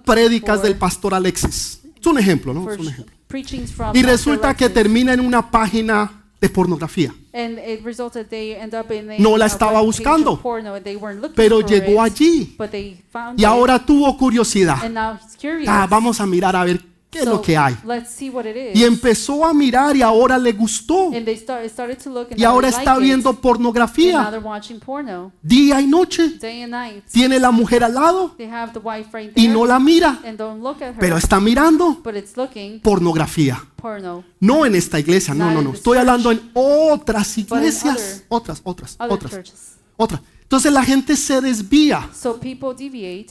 [0.05, 1.81] prédicas del pastor Alexis.
[1.99, 2.71] Es un ejemplo, ¿no?
[2.71, 3.15] Es un ejemplo.
[3.27, 7.15] preachings from Y resulta que termina en una página de pornografía.
[7.33, 10.41] and it results that they end up in a, No la estaba buscando,
[11.35, 14.83] Pero llegó allí but they found y ahora tuvo curiosidad.
[14.85, 15.69] and now he's curious.
[15.69, 16.81] Ah, vamos a mirar a ver
[17.17, 17.77] qué es lo que hay.
[17.85, 18.81] Let's see what it is.
[18.81, 21.13] Y empezó a mirar y ahora le gustó.
[21.13, 24.31] and they start, started to look, and Y ahora está viendo pornografía
[25.43, 26.29] día y noche.
[26.41, 27.05] day and night.
[27.11, 30.19] Tiene la mujer al lado They have the wife right y no la mira,
[30.99, 32.03] pero está mirando
[32.83, 33.63] pornografía.
[33.77, 34.25] porno.
[34.41, 35.73] No en esta iglesia, no, no, no.
[35.73, 38.25] Estoy hablando en otras iglesias.
[38.29, 40.21] Otras, otras, Other otras, otras.
[40.43, 42.09] Entonces la gente se desvía.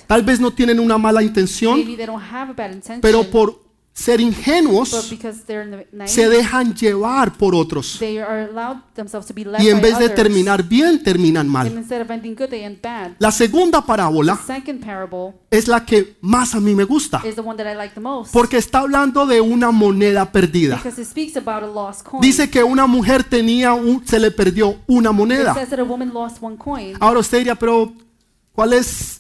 [0.08, 3.24] Tal vez no tienen una mala intención, Maybe they don't have a bad intention, pero
[3.24, 3.64] por
[3.95, 4.89] ser ingenuos
[6.05, 7.97] se dejan llevar por otros.
[8.01, 11.86] Y en vez de terminar bien, terminan mal.
[13.19, 14.38] La segunda parábola
[15.49, 17.23] es la que más a mí me gusta,
[18.34, 20.81] porque está hablando de una moneda perdida.
[22.19, 25.55] Dice que una mujer tenía un, se le perdió una moneda.
[26.99, 27.93] Ahora usted diría, pero
[28.51, 29.14] ¿cuál es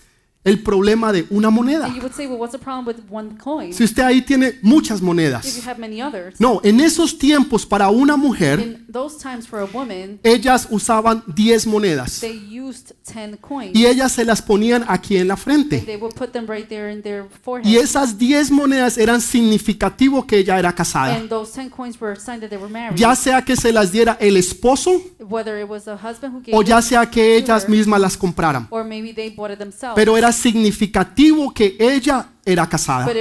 [0.45, 1.87] el problema de una moneda?
[1.87, 3.73] And you would say, well, what's the problem with one coin?
[3.73, 5.43] Si usted ahí tiene muchas monedas.
[6.05, 6.39] others.
[6.39, 11.23] No, en esos tiempos para una mujer, In those times for a woman, ellas usaban
[11.27, 13.75] 10 monedas they used 10 coins.
[13.75, 15.79] y ellas se las ponían aquí en la frente.
[15.79, 17.67] They would put them right there in their forehead.
[17.67, 21.15] Y esas 10 monedas eran significativo que ella era casada.
[21.15, 22.97] And those 10 coins were a sign that they were married.
[22.99, 25.01] Ya sea que se las diera el esposo
[26.51, 28.69] o ya sea que ellas mismas las compraran.
[29.95, 33.11] Pero era significativo que ella era casada.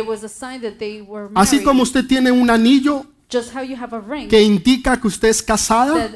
[1.34, 5.08] Así como usted tiene un anillo Just how you have a ring que indica que
[5.08, 6.10] usted es casada,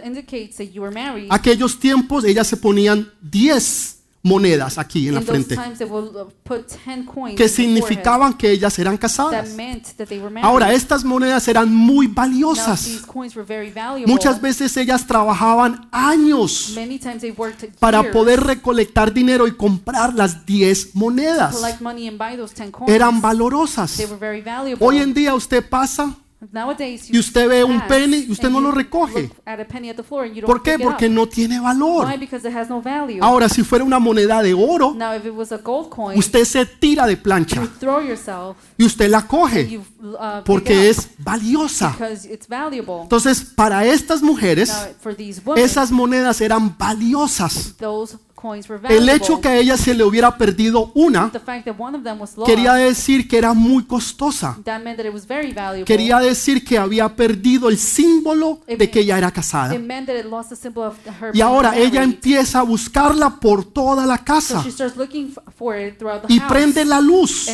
[1.31, 3.98] aquellos tiempos ellas se ponían 10
[4.29, 9.49] monedas aquí en la frente, uh, put 10 coins que significaban que ellas eran casadas.
[10.43, 13.03] Ahora, estas monedas eran muy valiosas.
[14.07, 16.75] Muchas veces ellas trabajaban años
[17.81, 21.57] para poder recolectar dinero y comprar las 10 to monedas.
[21.57, 22.93] collect money and buy those 10 coins.
[22.93, 23.99] Eran valorosas.
[24.79, 26.15] Hoy en día usted pasa
[26.53, 29.29] Nowadays, y usted ve un penny y usted no lo recoge.
[30.47, 30.79] ¿Por qué?
[30.79, 32.07] Porque no tiene valor.
[33.21, 34.97] Ahora, si fuera una moneda de oro,
[36.15, 37.67] usted se tira de plancha
[38.77, 41.97] y usted la coge uh, porque es valiosa.
[43.03, 44.73] Entonces, para estas mujeres,
[45.57, 47.75] esas monedas eran valiosas.
[48.89, 52.05] El hecho que a ella se le hubiera perdido una the fact that one of
[52.05, 54.57] them was lost, quería decir que era muy costosa.
[54.65, 55.85] that meant that it was very valuable.
[55.85, 59.75] Quería decir que había perdido el símbolo de que ella era casada.
[61.35, 65.77] Y ahora ella empieza a buscarla por toda la casa she starts looking f- for
[65.77, 67.49] it throughout the y prende la luz.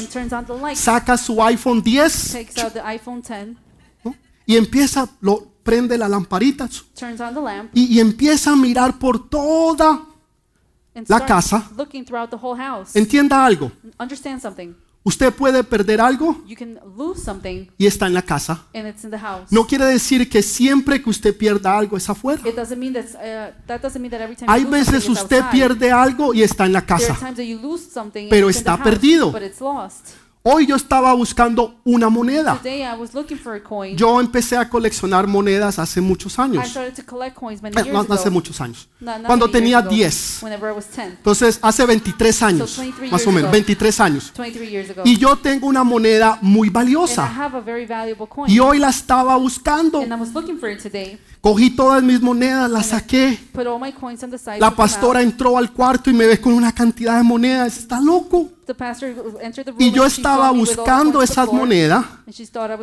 [0.74, 3.56] Saca su iPhone 10 takes out the iPhone 10,
[4.04, 4.14] ¿no?
[4.46, 6.68] y empieza, lo prende la lamparita
[7.72, 10.02] y, y empieza a mirar por toda.
[11.08, 11.68] La casa.
[12.94, 13.72] Entienda algo.
[13.98, 14.74] Understand something.
[15.06, 18.64] Usted puede perder algo You can lose something y está en la casa.
[18.74, 19.52] and it's in the house.
[19.52, 22.42] No quiere decir que siempre que usted pierda algo es afuera.
[24.46, 27.18] Hay veces usted pierde algo y está en la casa.
[28.30, 29.30] Pero está perdido.
[30.46, 32.60] Hoy yo estaba buscando una moneda.
[33.96, 36.66] Yo empecé a coleccionar monedas hace muchos años.
[36.76, 36.90] Eh,
[37.90, 38.86] No, hace muchos años.
[39.26, 40.40] Cuando tenía ago, 10.
[40.42, 41.08] Whenever I was 10.
[41.16, 43.52] Entonces, hace 23 años, So 23 más o menos, ago.
[43.52, 44.32] 23 años.
[44.36, 45.02] 23 years ago.
[45.06, 47.50] Y yo tengo una moneda muy valiosa.
[48.46, 50.04] Y hoy la estaba buscando.
[51.40, 53.38] Cogí todas mis monedas, las saqué.
[54.58, 57.78] La pastora entró al cuarto y me ve con una cantidad de monedas.
[57.78, 58.50] Está loco.
[58.66, 61.22] The pastor entered the room Y yo estaba buscando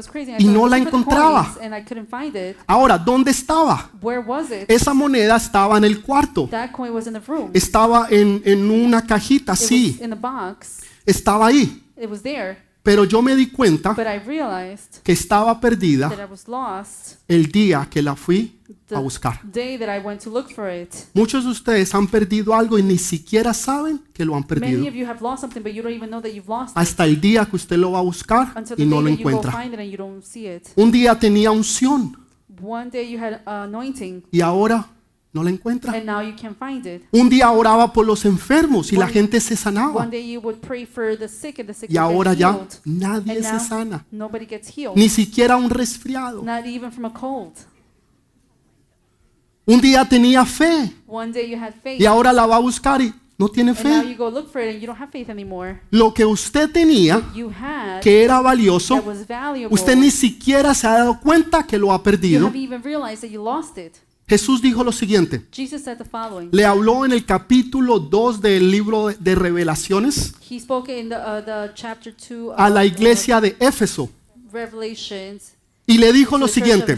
[0.08, 0.32] crazy.
[0.32, 1.46] I y no la encontraba.
[1.46, 2.58] coins, And I couldn't find it.
[2.68, 3.90] Ahora, ¿dónde estaba?
[4.02, 4.70] Where was it?
[4.70, 6.48] Esa moneda estaba en el cuarto.
[6.52, 7.50] That coin was in the room.
[7.54, 9.56] Estaba en, en una cajita
[10.16, 10.82] box.
[11.06, 11.84] Estaba ahí.
[12.84, 16.12] Pero yo me di cuenta But I realized que estaba perdida
[17.28, 18.60] el día que la fui
[18.98, 19.42] a buscar.
[21.14, 24.86] Muchos de ustedes han perdido algo y ni siquiera saben que lo han perdido.
[26.76, 29.54] Hasta el día que usted lo va a buscar y no lo encuentra.
[30.76, 32.18] Un día tenía unción
[32.62, 34.88] One day you had uh, y ahora
[35.34, 35.94] no la encuentra.
[37.12, 40.10] Un día oraba por los enfermos y la gente se sanaba.
[41.88, 44.06] Y ahora ya nadie se sana.
[44.96, 46.44] Ni siquiera un resfriado.
[46.44, 47.54] not even from a cold.
[49.66, 53.02] Un día tenía fe One day you had faith, y ahora la va a buscar
[53.02, 54.08] y no tiene fe.
[54.08, 55.82] you go look for it and you don't have faith anymore.
[55.90, 57.22] Lo que usted tenía,
[58.02, 59.04] que era valioso,
[59.70, 62.52] usted ni siquiera se ha dado cuenta que lo ha perdido.
[64.28, 65.46] Jesús dijo lo siguiente.
[65.52, 66.50] Jesus said the following.
[66.54, 71.44] Le habló en el capítulo 2 del libro de Revelaciones He spoke in the, uh,
[71.44, 74.10] the chapter 2 a la iglesia de Éfeso
[74.54, 75.54] Revelations.
[75.86, 76.98] y le dijo lo siguiente.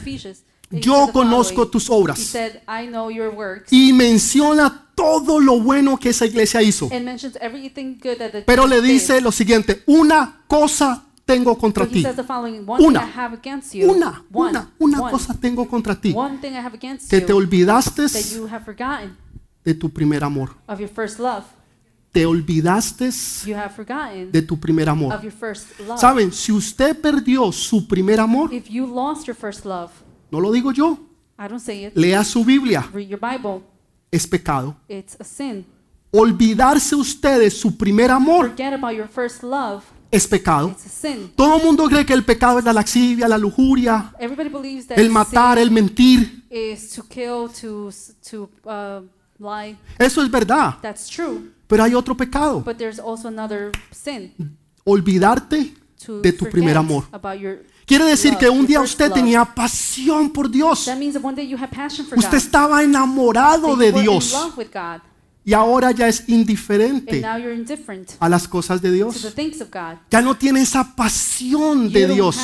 [0.82, 3.72] Yo conozco tus obras said, I know your works.
[3.72, 6.90] y menciona todo lo bueno que esa iglesia hizo.
[6.92, 11.86] and mentions everything good that the Pero le dice lo siguiente, una cosa tengo contra
[11.88, 12.04] ti.
[12.06, 13.00] Una.
[13.02, 13.90] thing I have against you.
[13.90, 16.12] Una, one, una, una cosa tengo contra ti.
[16.14, 19.16] one thing I have against Que you te olvidaste that you have forgotten
[19.64, 20.56] de tu primer amor.
[20.68, 21.44] of your first love.
[22.12, 23.10] Te olvidaste
[24.32, 25.14] de tu primer amor.
[25.14, 26.00] of your first love.
[26.00, 28.52] Saben, si usted perdió su primer amor,
[30.34, 30.98] No lo digo yo,
[31.38, 31.96] I don't say it.
[31.96, 33.62] lea su Biblia, Read your Bible.
[34.12, 34.76] es pecado.
[34.88, 35.64] It's a sin.
[36.10, 39.84] Olvidarse usted de su primer amor Forget about your first love.
[40.10, 40.76] es pecado.
[41.36, 44.98] Todo el mundo cree que el pecado es la laxivia, la lujuria, Everybody believes that
[44.98, 46.44] el matar, el mentir.
[46.50, 47.92] is to kill, to
[48.32, 49.06] to uh,
[49.38, 49.78] lie.
[50.00, 50.80] Eso es verdad.
[50.82, 51.52] That's true.
[51.68, 52.62] Pero hay otro pecado.
[52.66, 54.34] But there's also another sin
[54.84, 55.76] Olvidarte
[56.24, 57.06] de tu primer amor.
[57.94, 60.90] Quiere decir que un día usted tenía pasión por Dios.
[62.16, 64.36] Usted estaba enamorado de Dios.
[65.46, 67.24] Y ahora ya es indiferente
[68.20, 69.36] a las cosas de Dios.
[70.10, 72.40] Ya no tiene esa pasión de Dios.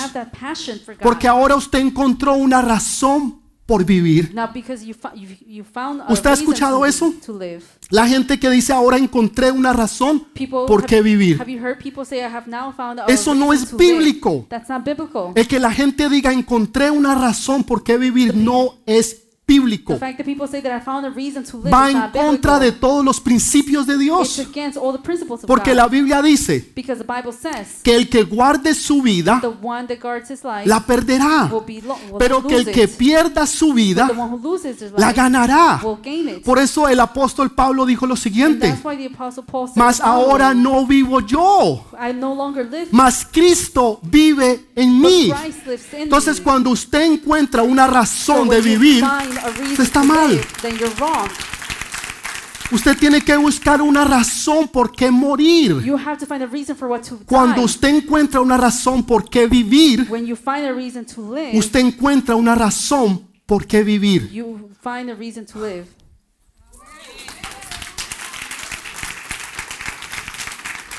[1.01, 4.33] Porque ahora usted encontró una razón por vivir.
[6.09, 7.13] ¿Usted ha escuchado to, eso?
[7.91, 10.25] La gente que dice ahora encontré una razón
[10.67, 11.39] por qué vivir.
[13.07, 13.93] Eso no es to live"?
[13.93, 14.47] bíblico.
[15.35, 19.28] El que la gente diga encontré una razón por qué vivir no es bíblico.
[19.49, 19.83] Live
[21.71, 24.41] Va en contra de todos los principios de Dios.
[25.47, 26.71] Porque la Biblia dice
[27.83, 29.41] que el que guarde su vida
[30.65, 31.51] la perderá.
[32.17, 34.09] Pero que el que pierda su vida
[34.97, 35.81] la ganará.
[36.45, 38.77] Por eso el apóstol Pablo dijo lo siguiente.
[39.75, 41.85] Mas ahora no vivo yo,
[42.91, 45.31] mas Cristo vive en mí.
[45.93, 49.03] Entonces cuando usted encuentra una razón de vivir,
[49.47, 50.39] usted está mal.
[52.71, 55.81] Usted tiene que buscar una razón por qué morir.
[55.83, 59.27] You have to find a reason for what to Cuando usted encuentra una razón por
[59.27, 63.83] qué vivir, When you find a reason to live, usted encuentra una razón por qué
[63.83, 64.29] vivir.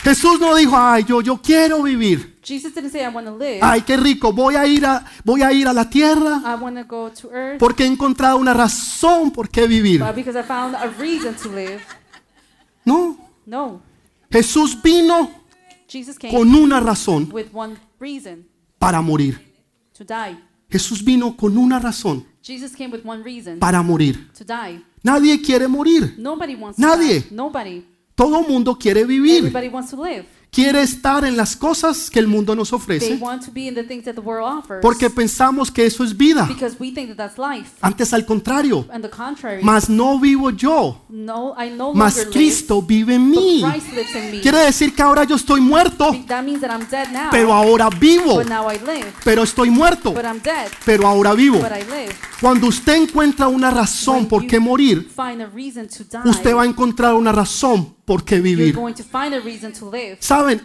[0.03, 2.30] Jesús no dijo, ay, yo, yo quiero vivir.
[2.51, 3.61] Jesus didn't say I want to live.
[3.63, 6.77] Ay, qué rico, voy a ir a, voy a, ir a la tierra I want
[6.77, 7.59] to go to earth.
[7.59, 10.01] porque he encontrado una razón por qué vivir.
[10.01, 11.81] but because I found a reason to live.
[12.85, 13.83] No, No.
[14.31, 15.31] Jesús vino
[15.89, 18.47] Jesus came con una razón with one reason
[18.79, 19.41] para morir.
[19.97, 20.37] to die.
[20.71, 24.31] Jesús vino con una razón Jesus came with one reason para morir.
[24.37, 24.83] to die.
[25.03, 26.15] Nadie quiere morir.
[26.19, 27.21] Nobody wants to Nadie.
[27.21, 27.29] die.
[27.35, 27.85] Nobody.
[28.15, 29.39] Todo mundo quiere vivir.
[29.39, 30.25] Everybody wants to live.
[30.53, 33.21] Quiere estar en las cosas que el mundo nos ofrece
[34.83, 36.49] porque pensamos que eso es vida.
[37.81, 38.85] Antes al contrario,
[39.63, 41.01] mas no vivo yo,
[41.95, 43.63] mas Cristo vive en mí.
[44.43, 46.11] Quiere decir que ahora yo estoy muerto,
[47.31, 48.43] pero ahora vivo.
[49.25, 50.13] Pero estoy muerto,
[50.85, 51.61] pero ahora vivo.
[52.40, 55.09] Cuando usted encuentra una razón por qué morir,
[56.24, 58.74] usted va a encontrar una razón por qué vivir.
[58.74, 60.16] going to find a reason to live.
[60.20, 60.61] Saben,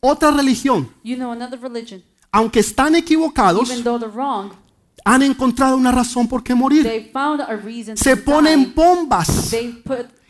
[0.00, 2.02] otra religión, You know, another religion,
[2.32, 3.70] aunque están equivocados,
[5.04, 6.84] han encontrado una razón por qué morir.
[6.84, 9.54] they found a reason Se ponen bombas,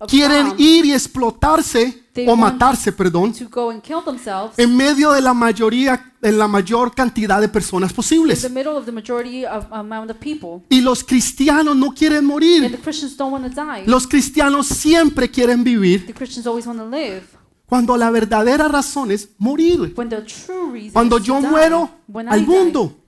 [0.09, 5.21] quieren ir y explotarse o matarse, perdón, to go and kill themselves en medio de
[5.21, 8.43] la mayoría, en la mayor cantidad de personas in posibles.
[8.43, 10.63] the middle of the majority of amount of people.
[10.69, 12.71] Y los cristianos no quieren And morir.
[12.71, 13.85] the Christians don't want to die.
[13.87, 17.23] Los cristianos siempre quieren vivir The Christians always want to live.
[17.67, 19.93] cuando la verdadera razón es morir.
[19.97, 21.49] When the true reason Cuando is to yo die.
[21.49, 23.00] muero when al I mundo, die, there's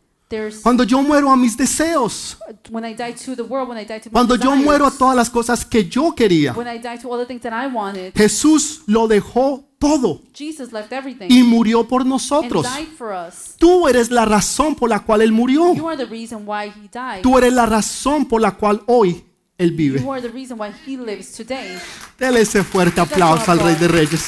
[0.63, 2.39] cuando yo muero a mis deseos,
[2.71, 4.91] when I die to the world, when I die to my cuando yo muero a
[4.91, 6.53] todas las cosas que yo quería.
[6.55, 8.13] when I die to all the things that I wanted.
[8.15, 12.67] Jesús lo dejó todo Jesus left everything y murió por nosotros.
[13.59, 15.75] Tú eres la razón por la cual Él murió.
[15.75, 17.23] You are the reason why he died.
[17.23, 19.25] Tú eres la razón por la cual hoy
[19.59, 20.01] Él vive.
[20.01, 21.79] You are the reason why he lives today.
[22.19, 24.27] Dele ese fuerte aplauso al Rey de Reyes.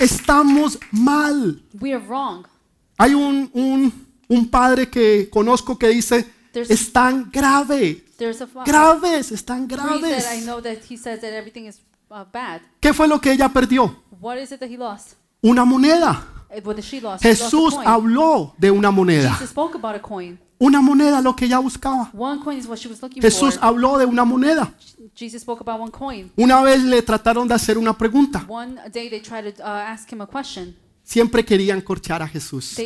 [0.00, 1.62] Estamos mal.
[1.80, 2.46] We are wrong.
[2.98, 3.92] Hay un, un,
[4.28, 9.78] un padre que conozco que dice, There's- es tan grave There's a Graves, están that
[9.78, 10.44] I graves.
[10.44, 12.60] know that he says that everything is uh, bad.
[12.80, 14.02] ¿Qué fue lo que ella perdió?
[14.20, 15.14] What is it that he lost?
[15.42, 16.26] Una moneda.
[16.64, 17.22] What did she lost?
[17.22, 17.86] She lost a Jesús coin.
[17.88, 19.32] habló de una moneda.
[19.34, 20.38] Jesus spoke about a coin.
[20.62, 22.12] Una moneda lo que ella buscaba.
[23.18, 24.74] Jesús habló de una moneda.
[26.36, 28.44] Una vez le trataron de hacer una pregunta.
[28.46, 28.70] Uh.
[31.02, 32.76] Siempre querían corchar a Jesús.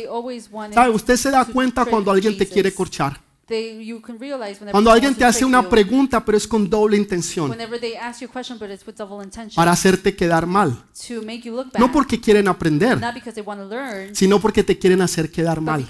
[0.73, 0.89] ¿Sabe?
[0.89, 3.19] Usted se da cuenta cuando alguien te quiere corchar.
[3.47, 6.97] They, you can realize whenever Cuando alguien te hace una pregunta, pero es con doble
[6.97, 7.51] intención.
[7.51, 10.83] Whenever they ask you a question, but it's with double intention Para hacerte quedar mal.
[11.07, 11.79] to make you look bad.
[11.79, 15.29] No porque quieren aprender, Not because they want to learn, sino porque te quieren hacer
[15.29, 15.87] quedar mal.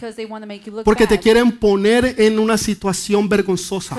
[0.83, 3.95] Porque te quieren poner en una situación vergonzosa.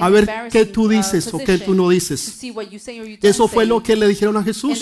[0.00, 2.20] A ver qué tú uh, dices o qué tú no to dices.
[2.20, 4.78] see what you say or you don't Eso fue lo que le dijeron a Jesús.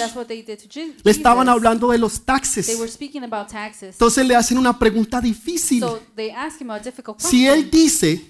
[1.05, 2.77] Le estaban hablando de los taxes.
[2.77, 3.95] were speaking about taxes.
[3.95, 5.81] Entonces le hacen una pregunta difícil.
[5.81, 7.31] So they ask him a difficult question.
[7.31, 8.21] Si él dice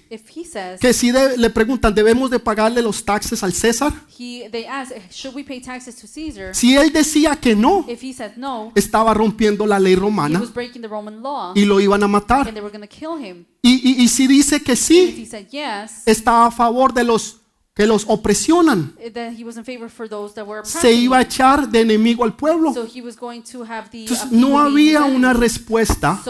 [0.45, 3.91] says, que si de- le preguntan, ¿debemos de pagarle los taxes al César?
[4.17, 6.53] he, ask, should we pay taxes to Caesar?
[6.55, 10.39] Si él decía que no, If he said no, estaba rompiendo la ley romana
[11.21, 12.47] law y lo iban a matar.
[12.47, 13.45] and they were going to kill him.
[13.61, 17.39] Y, y- y si dice que sí, yes, está a favor de los
[17.73, 18.93] que los opresionan.
[19.13, 22.23] then he was in favor for those that were Se iba a echar de enemigo
[22.23, 22.73] al pueblo.
[22.73, 26.21] So he was going to have the Entonces, uh, no había una respuesta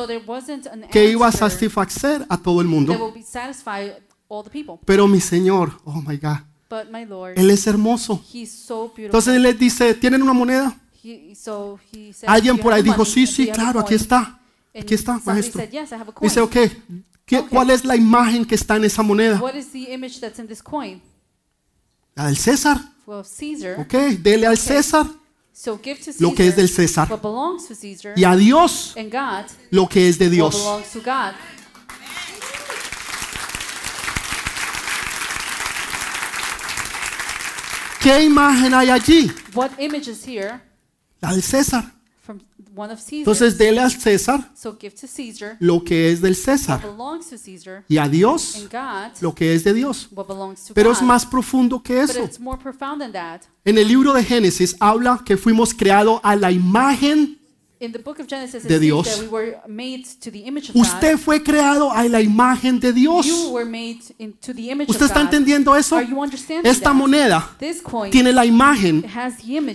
[0.89, 3.13] que iba a satisfacer a todo el mundo.
[4.85, 6.39] Pero mi Señor, oh my God,
[6.69, 8.23] But my Lord, Él es hermoso.
[8.33, 9.05] He's so beautiful.
[9.05, 10.79] Entonces Él les dice, ¿tienen una moneda?
[12.25, 14.39] Alguien "Do you por ahí dijo, sí, sí, claro, aquí coin?" está.
[14.75, 15.61] Aquí está, maestro.
[15.61, 16.27] said, yes, I have a coin.
[16.27, 16.55] Dice, ok,
[17.25, 17.49] ¿qué- Ok.
[17.49, 19.39] ¿cuál es la imagen que está en esa moneda?
[22.15, 22.77] Del César.
[23.05, 25.05] Ok, dele al César
[25.53, 28.35] So give to Caesar lo que es del César what belongs to Caesar, y a
[28.35, 30.55] Dios and God lo que es de what Dios.
[30.55, 31.33] belongs to God.
[38.01, 39.31] ¿Qué imagen hay allí?
[39.53, 40.59] What image is here
[41.21, 41.83] La del César.
[42.23, 42.39] From
[42.75, 43.17] one of Caesar?
[43.19, 47.29] Entonces dele al César so give to Caesar lo que es del what César belongs
[47.29, 50.07] to Caesar, y a Dios God lo que es de Dios.
[50.11, 50.97] what belongs to Pero God.
[50.97, 52.23] es más profundo que but eso.
[52.23, 53.41] it's more profound than that.
[53.65, 57.39] En el libro de Génesis habla que fuimos creados a la imagen.
[57.83, 59.05] In the book of Genesis, it De Dios.
[59.05, 62.91] that we were made to the image of Usted fue creado a la imagen de
[62.91, 62.95] God.
[62.95, 63.25] Dios.
[64.87, 65.99] ¿Usted está entendiendo eso?
[66.63, 67.49] Esta moneda
[68.09, 69.01] tiene la imagen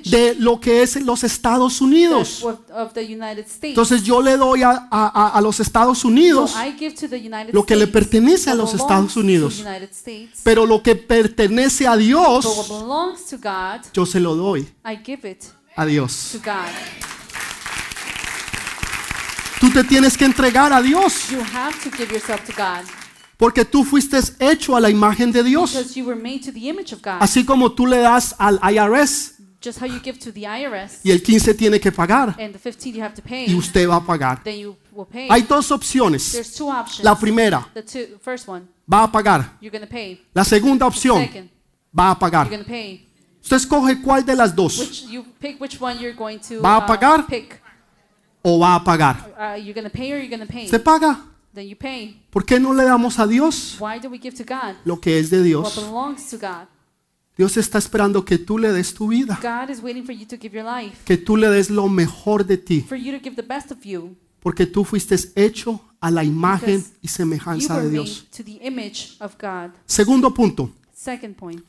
[0.07, 2.43] de lo que es los Estados Unidos.
[2.43, 3.77] of, of the United States.
[3.77, 6.55] Entonces yo le doy a, a- a- a los Estados Unidos,
[7.53, 9.63] lo que le pertenece a los Estados Unidos.
[10.43, 12.71] pero lo que pertenece a Dios,
[13.93, 14.67] yo se lo doy
[15.77, 16.39] a Dios.
[19.61, 22.85] Tú te tienes que entregar a Dios, You have to give yourself to God
[23.37, 25.73] porque tú fuiste hecho a la imagen de Dios.
[25.73, 27.19] because you were made to the image of God.
[27.21, 31.11] Así como tú le das al IRS Just how you give to the IRS y
[31.11, 33.97] el 15 tiene que pagar and the 15 you have to y pay, usted va
[33.97, 34.43] a pagar.
[34.45, 35.29] then you will pay.
[35.29, 36.31] Hay dos opciones.
[36.31, 37.05] There's two options.
[37.05, 39.57] La primera, The two, first one, va a pagar.
[39.61, 40.21] you're to pay.
[40.33, 41.51] La segunda opción, Second,
[41.97, 42.49] va a you're pagar.
[42.49, 43.05] going to pay.
[43.43, 44.79] Usted escoge cuál de las dos.
[44.79, 47.27] Which you pick which one you're going to ¿Va a uh, pagar?
[47.27, 47.61] pick.
[48.43, 49.35] O va a pagar.
[49.39, 50.65] Uh.
[50.65, 51.25] Usted paga.
[51.55, 52.23] Then you pay.
[52.31, 55.19] ¿Por qué no le damos a Dios Why do we give to God lo que
[55.19, 55.77] es de what Dios?
[55.77, 56.69] belongs to God?
[57.37, 60.37] Dios está esperando que tú le des tu vida, God is waiting for you to
[60.37, 63.37] give your life, que tú le des lo mejor de ti, for you to give
[63.37, 64.17] the best of you.
[64.41, 68.27] porque tú fuiste hecho a la imagen y semejanza de Dios.
[69.87, 71.63] Segundo punto, Second point,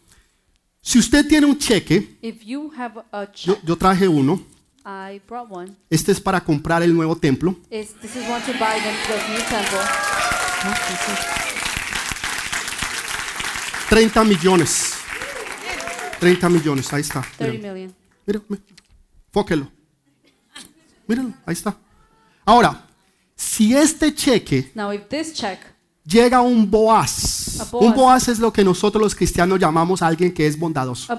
[0.82, 4.42] si usted tiene un cheque, if you have a yo, yo traje uno,
[4.86, 5.76] I brought one.
[5.90, 9.30] este es para comprar el nuevo templo, Is this is one to buy the, the
[9.30, 9.80] new temple?
[13.90, 14.94] 30 millones.
[16.20, 17.22] 30 millones, ahí está.
[17.38, 17.96] 30 Míralo, million.
[18.26, 18.66] míralo, míralo.
[19.32, 19.72] Fóquelo.
[21.08, 21.76] Míralo, ahí está.
[22.46, 22.86] Ahora,
[23.36, 25.60] si este cheque Now, if this check,
[26.06, 27.29] llega a un Boaz.
[27.72, 27.74] Boaz.
[27.74, 31.14] Un Boaz es lo que nosotros los cristianos llamamos a alguien que es bondadoso.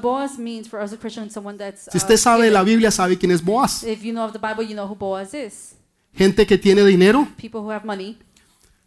[1.91, 3.83] Si usted uh, sabe de la Biblia, sabe quién es Boaz.
[3.85, 5.74] If you know of the Bible, you know who Boaz is.
[6.12, 8.18] Gente que tiene dinero, People who have money,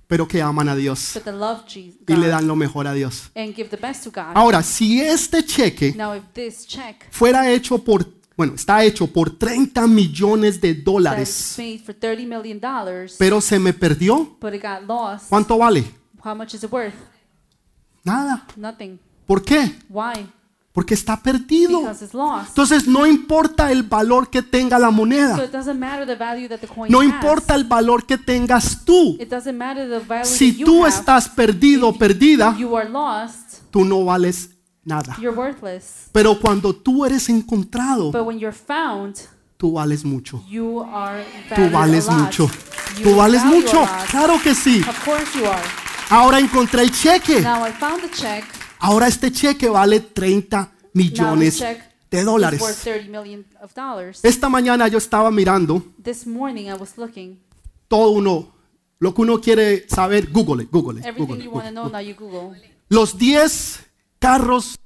[0.08, 1.20] pero que aman a Dios
[1.76, 3.32] y le dan lo mejor a Dios.
[3.36, 4.36] and give the best to God.
[4.36, 5.96] Ahora, si este cheque
[7.10, 12.60] fuera hecho por, bueno, está hecho por 30 millones de dólares, made for 30 million
[12.60, 14.38] dollars, pero se me perdió,
[15.30, 15.84] ¿cuánto vale?
[16.24, 16.94] how much is it worth?
[18.04, 18.46] Nada.
[18.56, 19.00] Nothing.
[19.26, 19.76] ¿Por qué?
[19.90, 20.28] Why?
[20.74, 21.82] Porque está perdido.
[21.82, 22.50] because it's lost.
[22.50, 25.44] Entonces no importa el valor que tenga la moneda.
[25.44, 29.16] it doesn't matter the value that the coin No importa el valor que tengas tú.
[29.20, 33.62] It doesn't matter the value Si tú estás perdido o perdida, you are lost.
[33.70, 34.50] tú no vales
[34.84, 35.16] nada.
[36.12, 38.12] Pero cuando tú eres encontrado,
[39.58, 40.44] tú vales mucho.
[40.50, 41.24] you are
[41.56, 42.50] Tú vales mucho.
[42.98, 43.88] You Tú vales mucho.
[44.10, 44.84] Claro que sí.
[46.16, 47.42] Ahora encontré el cheque.
[47.42, 48.44] Now I found the check.
[48.78, 52.62] Ahora este cheque vale 30 Now this millones check de is dólares.
[52.62, 54.20] worth 30 million of dollars.
[54.24, 57.40] Esta mañana yo estaba mirando This morning I was looking.
[57.88, 58.54] todo uno,
[59.00, 61.44] lo que uno quiere saber, Google, Google, Everything Google.
[61.46, 62.62] you want to know, now you Google.
[62.90, 63.84] Los 10
[64.20, 64.78] carros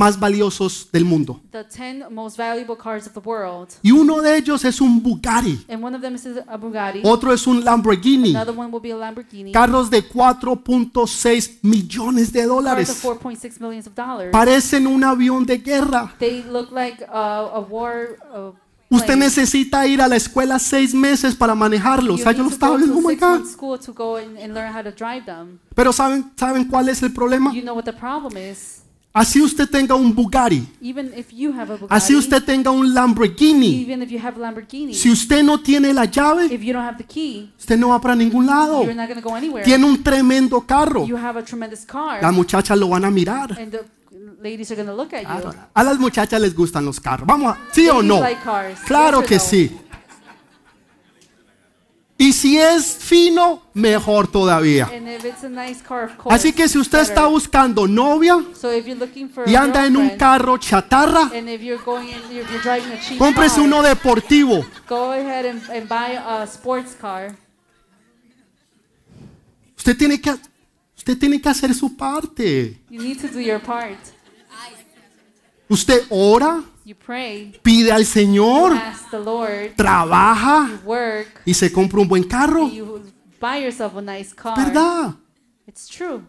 [0.00, 1.42] más valiosos del mundo.
[1.52, 3.68] The 10 most valuable cars of the world.
[3.82, 5.66] Y uno de ellos es un Bugatti.
[5.68, 7.02] And one of them is a Bugatti.
[7.04, 8.30] Otro es un Lamborghini.
[8.30, 9.52] Another one will be a Lamborghini.
[9.52, 13.04] Carros de 4.6 millones de dólares.
[13.04, 14.32] 4.6 millions of dollars.
[14.32, 16.14] Parecen un avión de guerra.
[16.18, 18.16] They look like uh, a war.
[18.34, 18.52] Uh,
[18.92, 22.16] Usted necesita ir a la escuela seis meses para manejarlos.
[22.18, 23.42] You O sea, yo need lo to estaba viendo, oh my God.
[25.74, 27.52] Pero ¿saben, ¿saben cuál es el problema?
[27.52, 27.76] You know
[29.12, 32.94] Así usted tenga un Bugatti, Even if you have a Bugatti, así usted tenga un
[32.94, 33.80] Lamborghini.
[33.82, 36.84] even if you have a Lamborghini, Si usted no tiene la llave, if you don't
[36.86, 38.84] have the key, usted no va para ningún lado.
[39.20, 39.64] go anywhere.
[39.64, 41.06] Tiene un tremendo carro.
[41.06, 43.58] You have a tremendous car, Las muchachas lo van a mirar.
[43.58, 43.84] and the
[44.40, 45.50] ladies are going to look at you.
[45.74, 47.26] A las muchachas les gustan los carros.
[47.26, 48.20] Vamos, a, ¿sí o no?
[48.20, 48.40] like.
[48.86, 49.40] Claro Yes que no?
[49.40, 49.76] sí.
[52.20, 54.90] Y si es fino, mejor todavía.
[54.92, 56.36] Nice car, course.
[56.36, 57.16] Así que si usted better.
[57.16, 58.70] está buscando novia so
[59.46, 61.30] y anda en un carro chatarra,
[61.82, 64.66] going, you're, you're cómprese car, uno deportivo.
[64.86, 67.34] go ahead and, and buy a sports car.
[69.78, 70.36] Usted tiene que,
[70.94, 72.82] usted tiene que hacer su parte.
[72.90, 73.96] You need to do your part.
[75.70, 82.00] Usted ora, You pray, pide al Señor, ask the Lord, trabaja work, y se compra
[82.00, 82.64] un buen carro.
[82.64, 83.02] and you
[83.40, 84.56] buy yourself a nice car.
[84.56, 85.14] ¿Verdad?
[85.66, 86.22] It's true.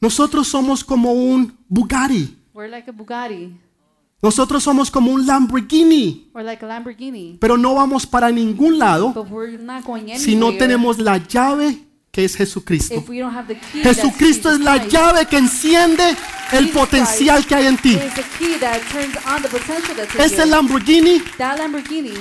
[0.00, 2.36] Nosotros somos como un Bugatti.
[2.54, 3.58] We're like a Bugatti
[4.22, 6.30] Nosotros somos como un Lamborghini.
[6.34, 9.12] or like a Lamborghini, Pero no vamos para ningún lado
[10.16, 11.84] si no tenemos la llave
[12.14, 12.94] que es Jesucristo.
[13.82, 14.92] Jesucristo es Jesus la Christ.
[14.92, 16.16] llave que enciende
[16.52, 17.98] el potencial que hay en ti.
[20.18, 20.46] Ese.
[20.46, 21.22] Lamborghini,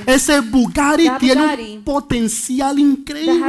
[0.08, 3.40] ese Bugatti tiene un potencial increíble.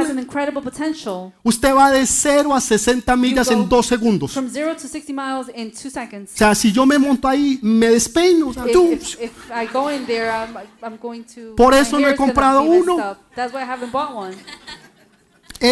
[1.43, 4.33] Usted va de 0 a 60 millas en dos segundos.
[4.33, 6.33] from zero to 60 miles in two seconds.
[6.35, 8.49] O sea, si yo me monto ahí, me despeino.
[8.49, 11.55] o sea, If, tú- if, if I go in there, I'm, I'm going to.
[11.55, 13.17] Por eso no he comprado uno.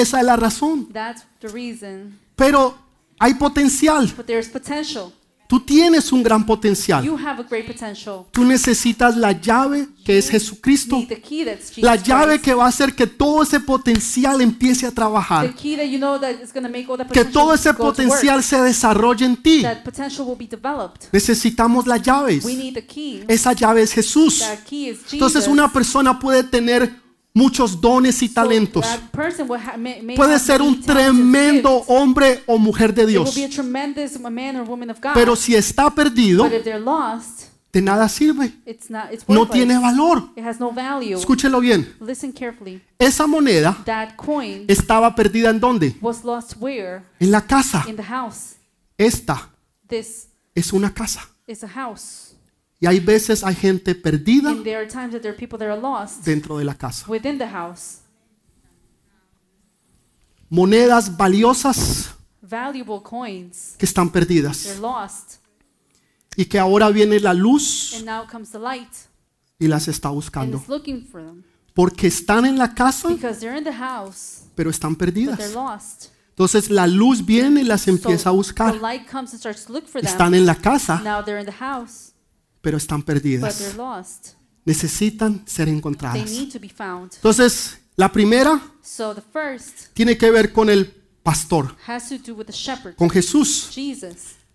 [0.01, 0.89] Esa es la razón.
[0.91, 2.19] That's the reason.
[2.35, 2.77] Pero
[3.19, 4.11] hay potencial.
[4.15, 5.13] But there's potential.
[5.53, 7.03] Tú tienes un gran potencial.
[7.03, 8.25] You have a great potential.
[8.31, 11.05] Tú necesitas la llave que es Jesucristo.
[11.77, 15.53] La llave que va a hacer que todo ese potencial empiece a trabajar.
[15.53, 18.41] key that you know that is going to make all that Que todo ese potencial
[18.41, 19.61] se desarrolle en ti.
[19.61, 21.09] That potential will be developed.
[21.11, 22.43] Necesitamos las llaves.
[22.45, 23.23] We need the key.
[23.27, 24.43] Esa llave es Jesús.
[25.11, 27.02] Entonces una persona puede tener
[27.33, 28.85] muchos dones y talentos.
[30.15, 33.35] Puede ser un tremendo hombre o mujer de Dios.
[35.13, 36.49] Pero si está perdido,
[37.73, 38.53] de nada sirve.
[39.27, 40.29] No tiene valor.
[41.01, 41.95] Escúchelo bien.
[41.99, 42.81] Listen carefully.
[42.99, 43.77] Esa moneda
[44.67, 45.95] estaba perdida en dónde?
[45.99, 47.03] was lost where?
[47.19, 47.83] En la casa.
[47.87, 48.55] In the house.
[48.97, 49.49] Esta
[49.89, 51.27] es una casa.
[52.79, 55.69] Y hay veces hay gente perdida And there are times that there are people that
[55.71, 57.05] are lost dentro de la casa.
[57.09, 57.99] within the house.
[60.49, 62.09] Monedas valiosas
[62.41, 63.75] Valuable coins.
[63.77, 64.77] que están perdidas.
[64.79, 65.35] Lost.
[66.35, 68.89] Y que ahora viene la luz And now comes the light.
[69.59, 70.57] y las está And buscando.
[70.57, 71.43] it's looking for them.
[71.73, 75.53] Porque están en la casa, Because they're in the house, pero están but they're perdidas.
[75.55, 76.07] lost.
[76.29, 78.75] Entonces la luz viene y las So empieza a the buscar.
[78.81, 80.11] light comes and starts to look for them.
[80.11, 82.12] Están en la casa, Now they're in the house,
[82.63, 83.75] pero están perdidas.
[83.75, 84.29] lost.
[84.65, 86.31] Necesitan ser They encontradas.
[86.31, 87.11] need to be found.
[87.15, 90.87] Entonces, la primera So the first tiene que ver con el
[91.21, 93.69] pastor, has to do with the shepherd, con Jesús.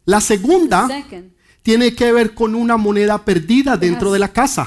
[0.07, 0.89] La segunda
[1.63, 4.67] tiene que ver con una moneda perdida dentro de la casa.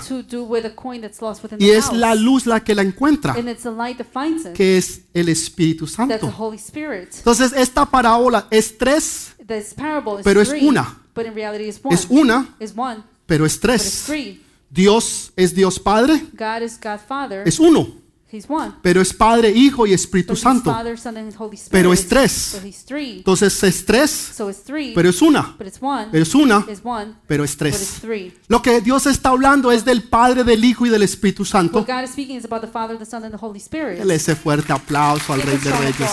[1.57, 4.53] Y es la luz la que la encuentra, And it's the light that finds it.
[4.53, 6.31] que es el Espíritu Santo.
[6.37, 7.09] Holy Spirit.
[7.17, 9.35] Entonces, esta parábola es tres,
[10.23, 11.01] Pero es una.
[11.89, 12.55] es una,
[13.31, 14.11] pero es tres.
[14.69, 17.43] Dios es Dios Padre, God is God Father.
[17.47, 17.87] es uno.
[18.29, 18.73] He's one.
[18.81, 20.69] pero es Padre, Hijo y Espíritu Santo.
[20.69, 21.71] Father, Son, and Holy Spirit.
[21.71, 22.51] Pero es tres.
[22.55, 23.17] But he's three.
[23.19, 24.91] Entonces es tres, So it's three.
[24.93, 25.55] pero es una.
[25.57, 26.07] but it's one.
[26.11, 27.13] Es una, It's one.
[27.25, 28.01] pero es But it's tres.
[28.01, 28.33] three.
[28.49, 31.85] Lo que Dios está hablando es del Padre, del Hijo y del Espíritu Santo.
[31.85, 32.03] Dele
[34.15, 36.11] ese fuerte aplauso al Give Rey de Reyes.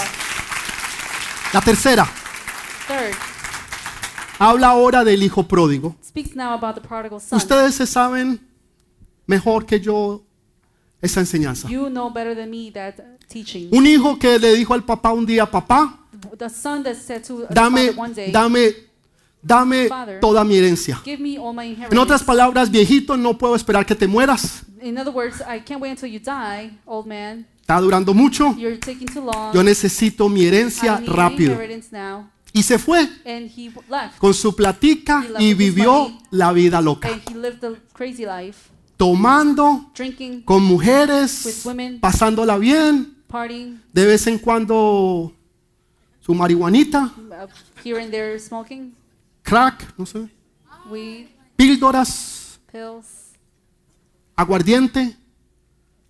[1.52, 2.08] La tercera,
[2.86, 3.16] Third,
[4.38, 5.96] habla ahora del Hijo pródigo.
[7.30, 8.40] Ustedes se saben
[9.26, 10.22] mejor que yo
[11.00, 11.68] esa enseñanza.
[11.68, 12.94] You know better than me that
[13.28, 13.68] teaching.
[13.72, 15.98] Un hijo que le dijo al papá un día, papá,
[16.36, 17.92] The son that said to the dame,
[18.32, 18.74] dame,
[19.40, 19.88] dame
[20.20, 21.00] toda mi herencia.
[21.04, 24.62] En otras palabras, viejito, no puedo esperar que te mueras.
[27.60, 28.56] Está durando mucho.
[28.56, 29.54] You're taking too long.
[29.54, 31.56] Yo necesito mi herencia rápido.
[32.58, 34.18] Y se fue And he w- left.
[34.18, 37.08] con su platica y vivió la vida loca.
[37.08, 42.00] And he lived the crazy life, Tomando drinking, con With mujeres, women.
[42.00, 45.32] pasándola bien, partying, de vez en cuando
[46.20, 47.12] su marihuanita,
[47.84, 48.92] here and there smoking,
[49.44, 50.28] crack, no sé,
[50.90, 53.06] weed, píldoras, pills.
[54.34, 55.16] aguardiente,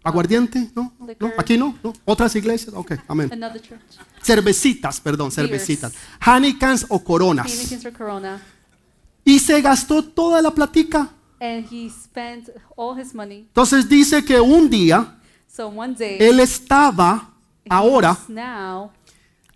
[0.02, 0.92] aguardiente, ¿no?
[1.36, 1.76] ¿Aquí no?
[1.82, 1.92] ¿No?
[2.04, 2.74] ¿Otras iglesias?
[2.74, 3.30] Ok, amén.
[3.32, 3.80] Another church.
[4.22, 5.92] Cervecitas, perdón, cervecitas.
[6.20, 7.72] Hanikans o coronas.
[9.24, 11.10] Y se gastó toda la platica.
[11.40, 13.40] And he spent all his money.
[13.40, 17.30] Entonces dice que un día So one day, él estaba
[17.68, 18.16] ahora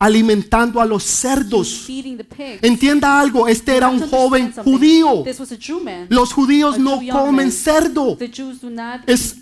[0.02, 1.86] alimentando a los cerdos.
[2.60, 5.24] Entienda algo, este era un joven judío.
[6.08, 8.18] Los judíos no comen cerdo.
[9.06, 9.36] Es,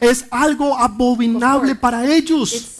[0.00, 2.78] es algo abominable para It's ellos.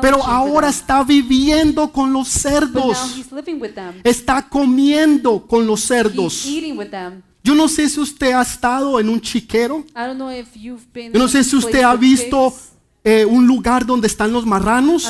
[0.00, 3.16] Pero ahora está viviendo con los cerdos.
[3.16, 3.94] he's living with them.
[4.04, 6.46] Está comiendo con los cerdos.
[7.42, 9.84] Yo no sé si usted ha estado en un chiquero.
[9.90, 12.54] I don't know if you've been Yo no sé si usted ha visto.
[13.04, 15.06] Eh, un lugar donde están los marranos.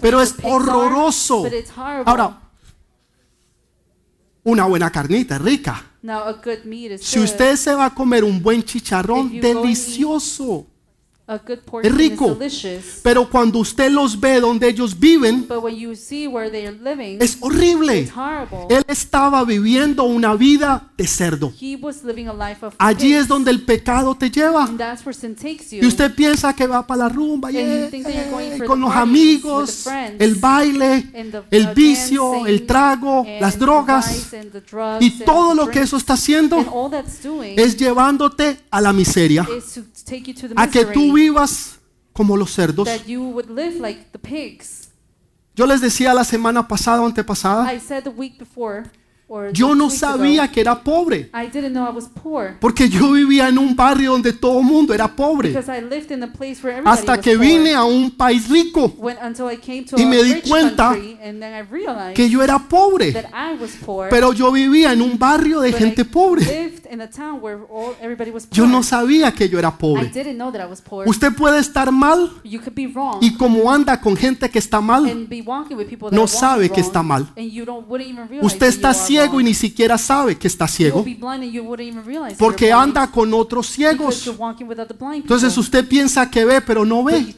[0.00, 1.44] Pero es horroroso.
[2.06, 2.40] Ahora,
[4.44, 5.84] una buena carnita, rica.
[6.02, 10.66] now a good meat is Si usted se va a comer un buen chicharrón, delicioso.
[11.26, 12.36] A good portion rico.
[13.02, 16.76] Pero cuando usted los ve donde ellos viven, But when you see where they are
[16.76, 18.00] living, es horrible.
[18.00, 18.66] it's horrible.
[18.68, 21.52] Él estaba viviendo una vida de cerdo.
[21.60, 24.64] he was living a life of Allí es donde el pecado te lleva.
[24.64, 25.82] and that's where sin takes you.
[25.82, 29.86] Y usted piensa que va para la rumba y, And you eh, con los amigos,
[30.18, 31.08] el baile,
[31.50, 34.32] el vicio, el trago, las drogas
[35.00, 38.92] y todo lo que eso está haciendo and all that's doing es llevándote a la
[38.92, 39.46] miseria,
[40.56, 41.78] a que misery tú vivas
[42.12, 42.86] como los cerdos.
[42.86, 44.90] that you would live like the pigs.
[45.54, 48.90] Yo les decía la semana pasada o antepasada, I said the week before, or
[49.52, 53.48] yo no sabía que era pobre, I didn't know I was poor porque yo vivía
[53.48, 56.62] en un barrio donde todo el mundo era pobre, because I lived in a place
[56.62, 60.06] where everybody hasta que vine a un país rico When, until I came to Y
[60.06, 60.96] me di cuenta
[62.14, 64.08] que yo era pobre, that I was poor.
[64.10, 66.72] pero yo vivía en un barrio de gente I pobre.
[68.50, 70.10] Yo no sabía que yo era pobre.
[71.06, 72.30] Usted puede estar mal
[73.20, 75.28] y como anda con gente que está mal,
[76.10, 77.32] no sabe que está mal.
[78.42, 81.04] Usted está are ciego y ni siquiera sabe que está ciego
[82.38, 84.30] porque anda con otros ciegos.
[85.14, 87.34] Entonces usted piensa que ve pero no ve.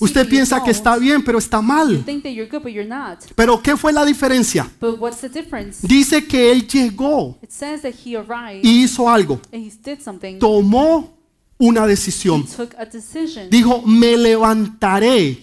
[0.00, 2.04] Usted piensa que está bien pero está mal.
[3.34, 4.70] Pero ¿qué fue la diferencia?
[4.80, 5.86] But what's the difference?
[5.86, 7.38] Dice que él llegó
[8.62, 9.40] y hizo algo.
[9.52, 10.38] and he did something.
[10.38, 11.21] Tomó
[11.62, 12.44] una decisión.
[13.48, 15.38] Dijo, me levantaré.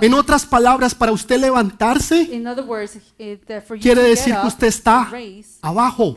[0.00, 5.10] En otras palabras, para usted levantarse, you quiere decir que usted está
[5.60, 6.14] abajo.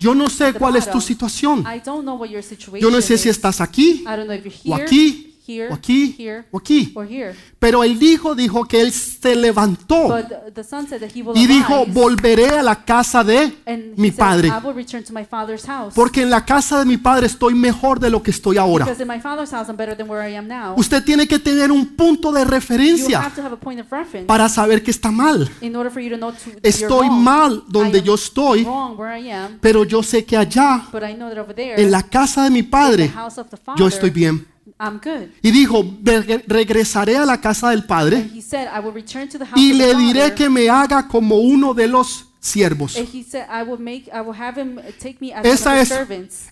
[0.00, 1.60] Yo no sé cuál es tu situación.
[1.60, 3.20] I don't know what your situation Yo no sé is.
[3.20, 6.58] si estás aquí, I don't know if you're o aquí, here, o aquí, here, o
[6.58, 6.92] aquí.
[6.94, 7.34] or here.
[7.58, 11.36] Pero el hijo dijo que él se levantó But the- son said that he will
[11.36, 14.48] y dijo, arise, volveré a la casa de and he mi said, padre.
[14.48, 15.94] I will return to my father's house.
[15.94, 18.84] Porque en la casa de mi padre estoy mejor de lo que estoy ahora.
[18.84, 20.74] Because in my father's house I'm better than where I am now.
[20.76, 23.90] Usted tiene que tener un punto de You referencia have to have a point of
[23.90, 25.50] reference para saber que está mal.
[25.60, 27.22] in order for you to know to, Estoy wrong.
[27.22, 30.88] mal donde I am yo estoy, wrong where I am, pero yo sé que allá,
[30.92, 33.38] but I know that over there, en la casa de mi in the padre, house
[33.38, 34.46] of the father, yo estoy bien.
[34.82, 35.28] I'm good.
[35.42, 39.46] Y dijo, "Re- regresaré a la casa del padre said, I will return to the
[39.46, 42.96] house y le diré que me haga como uno de los siervos.
[42.96, 45.90] And he said, I will make, I will have him take me as Esa es,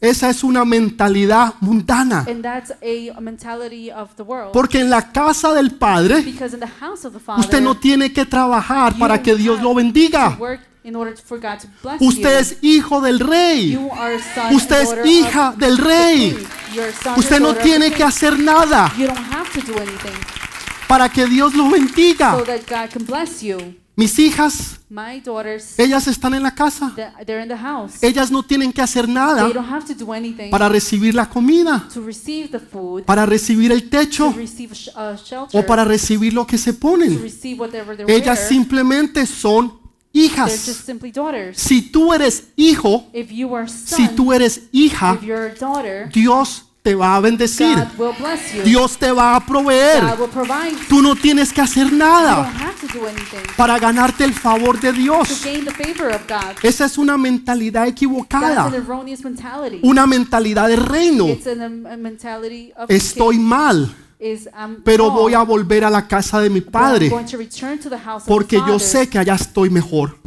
[0.00, 2.24] esa es una mentalidad mundana.
[2.26, 4.52] And that's a mentality of the world.
[4.52, 7.76] Porque en la casa del Padre Because in the house of the Father, usted no
[7.76, 10.38] tiene que trabajar para que Dios lo bendiga.
[12.00, 13.72] Usted es hijo del rey.
[13.72, 16.46] You are a son Usted es hija del the rey.
[17.16, 20.40] Usted no tiene que hacer nada You don't have to do anything
[20.90, 22.36] para que Dios lo so bendiga.
[22.44, 23.58] that God can bless you.
[23.94, 24.80] Mis hijas,
[25.76, 26.92] ellas están en la casa.
[28.00, 29.48] Ellas no tienen que hacer nada
[30.50, 31.86] para recibir la comida,
[33.04, 34.34] para recibir el techo
[35.52, 37.20] o para recibir lo que se ponen.
[38.08, 39.79] Ellas simplemente son
[40.12, 40.52] hijas.
[41.54, 43.10] Si tú eres hijo,
[43.66, 45.18] si tú eres hija,
[46.12, 47.76] Dios te va a bendecir.
[47.76, 48.62] God will bless you.
[48.62, 50.02] Dios te va a proveer.
[50.02, 50.76] God will provide.
[50.88, 52.50] Tú no tienes que hacer nada
[52.80, 55.44] have to do anything para ganarte el favor de Dios.
[56.62, 59.80] Esa es una mentalidad equivocada, erroneous mentality.
[59.82, 61.26] una mentalidad de reino.
[62.88, 67.24] Estoy mal, is I'm pero voy a volver a la casa de mi padre going
[67.24, 70.18] to return to the house of porque yo sé que allá estoy mejor.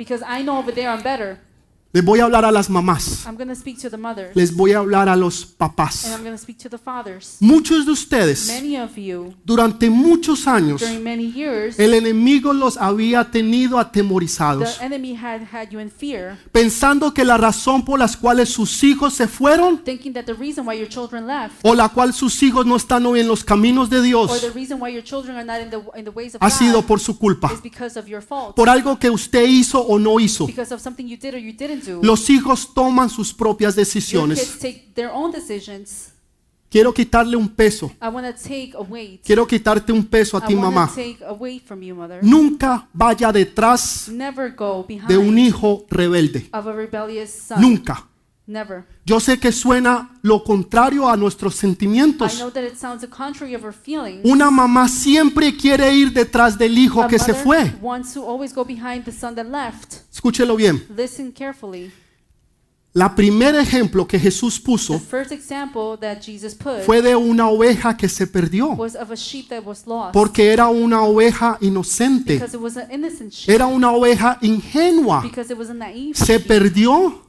[1.95, 4.51] Les voy a hablar a las mamás, I'm going to speak to the mothers les
[4.55, 6.05] voy a hablar a los and papás.
[6.05, 7.37] I'm going to speak to the fathers.
[7.39, 12.77] Muchos de ustedes, Many of you durante muchos años, during many years el enemigo los
[12.77, 17.99] había tenido the atemorizados, enemy had had you in fear pensando que la razón por
[17.99, 21.75] las cuales sus hijos se fueron thinking that the reason why your children left o
[21.75, 24.31] la cual sus hijos no están hoy en los caminos de Dios
[26.39, 28.55] ha sido por su culpa, is because of your fault.
[28.55, 30.47] por algo que usted hizo o no hizo.
[32.01, 34.57] Los hijos toman sus propias decisiones.
[36.69, 37.91] Quiero quitarle un peso.
[39.23, 40.91] Quiero quitarte un peso a ti, mamá.
[42.23, 44.09] Nunca vaya detrás
[45.07, 46.49] de un hijo rebelde.
[47.57, 48.07] Nunca.
[48.45, 48.83] Never.
[49.05, 52.37] Yo sé que suena lo contrario a nuestros I sentimientos.
[52.39, 54.21] know that it sounds the contrary of our feelings.
[54.25, 57.73] Una mamá siempre quiere ir detrás del hijo A que se fue.
[57.81, 59.95] wants to always go behind the son that left.
[60.11, 60.83] Escúchelo bien.
[60.95, 61.91] Listen carefully.
[62.95, 67.47] La primer ejemplo que Jesús The puso first example that Jesus put fue de una
[67.49, 68.75] oveja que se perdió.
[68.75, 70.13] was of a sheep that was lost.
[70.13, 72.33] Porque era una oveja inocente.
[72.35, 73.49] Because it was an innocent sheep.
[73.55, 75.21] Era una oveja ingenua.
[75.23, 77.22] Because it was a naive Se perdió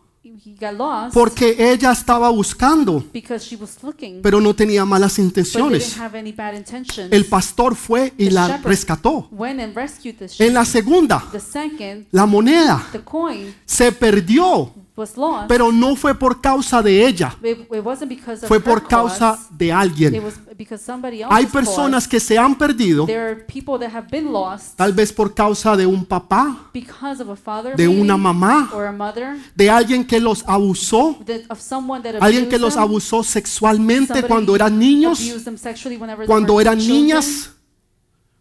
[0.44, 4.20] He got lost porque ella estaba buscando, because she was looking.
[4.22, 5.90] pero no tenía malas but they intenciones.
[5.90, 7.12] didn't have any bad intentions.
[7.12, 9.28] El pastor fue y The la shepherd rescató.
[9.30, 10.48] went and rescued the sheep.
[10.48, 15.48] En la segunda, The second, la moneda the coin se perdió, was lost.
[15.48, 18.86] pero no fue por causa de ella, it, it wasn't because of fue her por
[18.86, 19.48] causa cause.
[19.50, 20.24] de It alguien.
[20.24, 24.08] was because somebody else Hay personas que se han perdido, There are people that have
[24.08, 28.00] been lost tal vez por causa de un papá, because of a father de maybe,
[28.00, 32.48] una mamá, or a mother, de alguien que los abusó, that, of someone that alguien
[32.48, 36.54] que los them, abusó sexualmente somebody cuando eran niños, abused them sexually whenever they cuando
[36.54, 37.50] were eran children, niñas,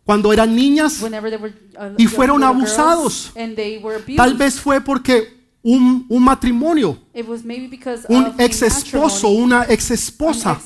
[0.05, 3.31] cuando eran niñas, whenever they were, uh, y young fueron little girls, abusados.
[3.35, 4.17] and they were abused.
[4.17, 9.65] tal vez fue porque un, un matrimonio, It was maybe because un ex esposo, una
[9.69, 10.59] ex esposa,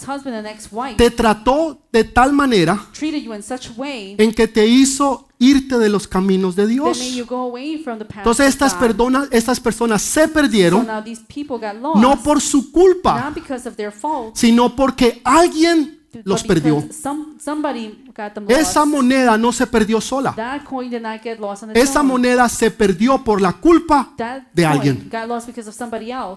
[0.96, 7.00] te trató de tal manera en que te hizo irte de los caminos de Dios.
[7.00, 10.88] Entonces estas, personas, estas personas se perdieron
[11.96, 13.34] no por su culpa,
[14.34, 16.84] sino porque alguien los perdió.
[18.48, 20.36] Esa moneda no se perdió sola.
[21.74, 24.14] Esa moneda se perdió por la culpa
[24.54, 25.10] de alguien.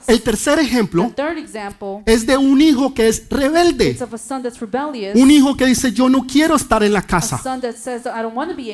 [0.06, 3.90] El tercer The ejemplo third example es de un hijo que es rebelde.
[3.90, 5.16] is of a son that's rebellious.
[5.16, 7.40] Un hijo que dice, yo no quiero estar en la casa.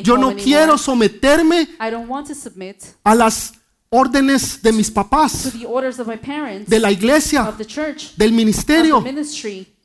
[0.02, 1.68] Yo no quiero someterme
[3.04, 3.52] a las
[3.88, 5.52] órdenes de mis to papás,
[6.66, 7.54] de la iglesia,
[8.16, 9.04] del ministerio.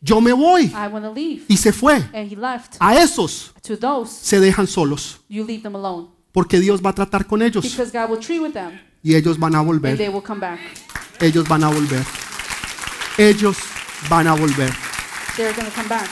[0.02, 0.64] Yo me voy.
[0.66, 1.43] I want to leave.
[1.47, 1.95] Y se fue.
[2.14, 2.76] And he left.
[2.80, 6.08] A esos To those, se dejan solos, you leave them alone.
[6.32, 9.54] porque Dios va a tratar con ellos God will treat with them y ellos van
[9.56, 9.97] a and volver.
[9.97, 10.60] they will come back.
[11.20, 12.04] Ellos van a volver.
[13.18, 13.58] Ellos
[14.10, 14.74] van a volver.
[15.38, 16.10] They're going to come back.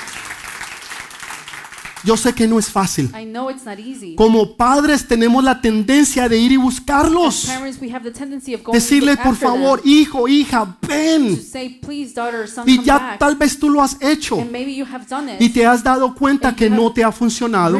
[2.04, 3.06] Yo sé que no es fácil.
[3.20, 4.16] I know it's not easy.
[4.16, 7.46] Como padres tenemos la tendencia de ir y buscarlos.
[7.46, 10.88] parents, we have the tendency of going Decirle, por after them, favor, hijo, hija, to
[10.88, 11.42] ven.
[11.42, 11.80] say,
[12.16, 13.20] daughter son, Y ya back.
[13.20, 15.42] tal vez tú lo has hecho And maybe you have done it.
[15.42, 17.78] y te has dado cuenta And que no te ha funcionado.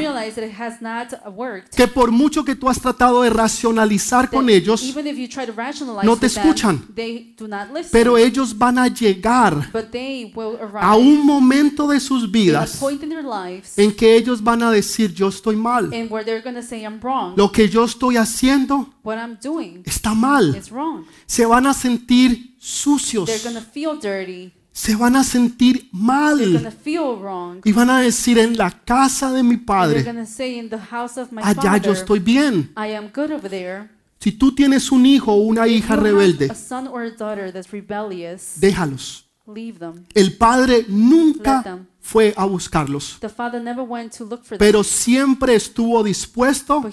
[1.76, 5.46] Que por mucho que tú has tratado de racionalizar con ellos, even if you try
[5.46, 5.54] to
[6.04, 6.86] no te with them, escuchan.
[6.96, 7.90] they do not listen.
[7.92, 9.70] pero ellos van a llegar
[10.82, 12.80] a un momento de sus vidas
[13.78, 15.94] en que ellos van a decir, yo estoy mal.
[15.94, 17.36] and where they're going to say, I'm wrong.
[17.38, 18.90] Lo que yo estoy haciendo
[19.86, 20.62] está mal.
[21.26, 23.26] Se van a sentir sucios.
[23.26, 24.54] They're going to feel dirty.
[24.72, 26.40] Se van a sentir mal.
[27.66, 30.06] Y van a decir, en la casa de mi padre,
[31.42, 32.74] allá yo estoy bien.
[34.20, 36.52] Si tú tienes un hijo o una hija rebelde,
[38.56, 39.29] déjalos.
[40.14, 43.20] El padre nunca fue a buscarlos,
[44.58, 46.84] pero siempre estuvo dispuesto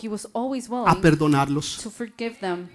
[0.87, 1.81] a perdonarlos.
[1.83, 2.69] to forgive them.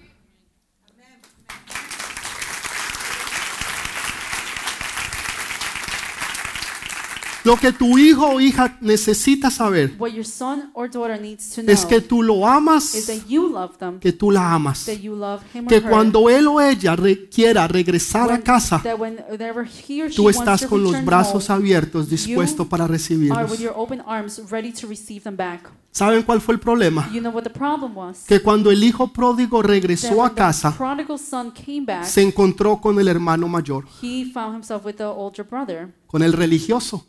[7.44, 11.62] Lo que tu hijo o hija necesita saber What your son or daughter needs to
[11.62, 14.84] know es que tú lo is amas, that you love them, que tú la amas.
[14.86, 18.38] that you love him or Que her, cuando él o ella re- quiera regresar a
[18.40, 21.56] casa, that whenever he or she tú wants estás to con los return brazos home,
[21.58, 23.50] abiertos, dispuesto para are recibirlos.
[23.50, 25.68] with your open arms ready to receive them back.
[25.90, 27.10] ¿Saben cuál fue el problema?
[27.12, 28.20] You know what the problem was?
[28.26, 32.22] Que cuando el hijo pródigo That regresó a the casa, prodigal son came back, se
[32.22, 37.06] encontró con el hermano mayor, he found himself with the older brother, con el religioso,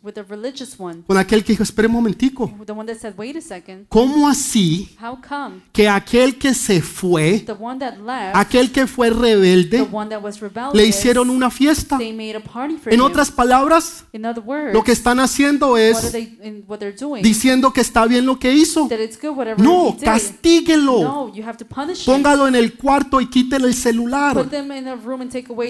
[1.05, 4.29] con aquel que dijo, espere un momentico, the one that said, "Wait a second, ¿cómo
[4.29, 4.95] así
[5.73, 7.45] que aquel que se fue,
[8.33, 9.85] aquel que fue rebelde,
[10.73, 11.99] le hicieron una fiesta?
[12.01, 13.01] En him"?
[13.01, 14.05] otras palabras,
[14.71, 16.15] lo que están haciendo es
[17.21, 18.87] diciendo que está bien lo que hizo.
[19.57, 21.29] No, castíguelo.
[22.05, 24.47] Póngalo en el cuarto y quítele el celular.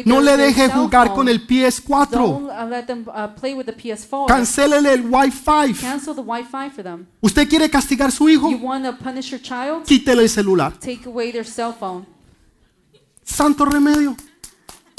[0.06, 3.22] No le deje jugar con el PS4.
[3.24, 4.28] Uh, play with the PS4.
[4.28, 5.74] Cancélele el Wi-Fi.
[5.74, 7.07] Cancel the Wi-Fi for them.
[7.21, 8.49] ¿Usted quiere castigar a su hijo?
[8.49, 9.86] You want to punish your child?
[9.86, 10.74] Quítele el celular.
[10.80, 12.05] Take away their cell phone.
[13.24, 14.15] Santo remedio.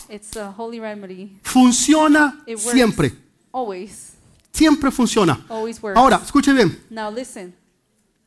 [0.09, 1.39] It's a holy remedy.
[1.43, 2.71] Funciona It works.
[2.71, 3.13] siempre.
[3.53, 4.13] Always.
[4.53, 5.45] Siempre funciona.
[5.49, 5.99] Always works.
[5.99, 6.79] Ahora, escuche bien.
[6.91, 7.55] now listen.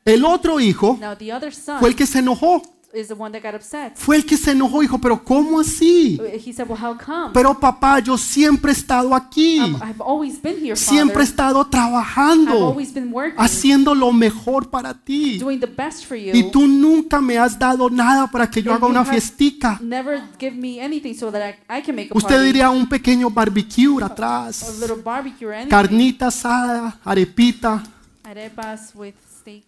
[0.06, 2.62] El otro hijo Now the other son fue el que se enojó.
[2.94, 3.96] Is the one that got upset.
[3.98, 6.18] Fue el que se enojó, hijo, pero ¿cómo así?
[6.46, 7.32] He said, "Well, how come?
[7.34, 9.60] Pero papá, yo siempre he estado aquí.
[9.60, 14.12] I've, I've always been here, Siempre he estado I've trabajando, always been working, haciendo lo
[14.14, 15.38] mejor para ti.
[15.38, 16.32] doing the best for you.
[16.34, 19.78] Y tú nunca me has dado nada para que yo And haga una fiestica.
[19.82, 22.46] Never give me anything so that I, I can make a Usted party.
[22.46, 25.70] diría un pequeño barbecue a atrás, little barbecue or anything.
[25.70, 27.84] carnita asada, arepita,
[28.24, 29.64] Arepas with steak.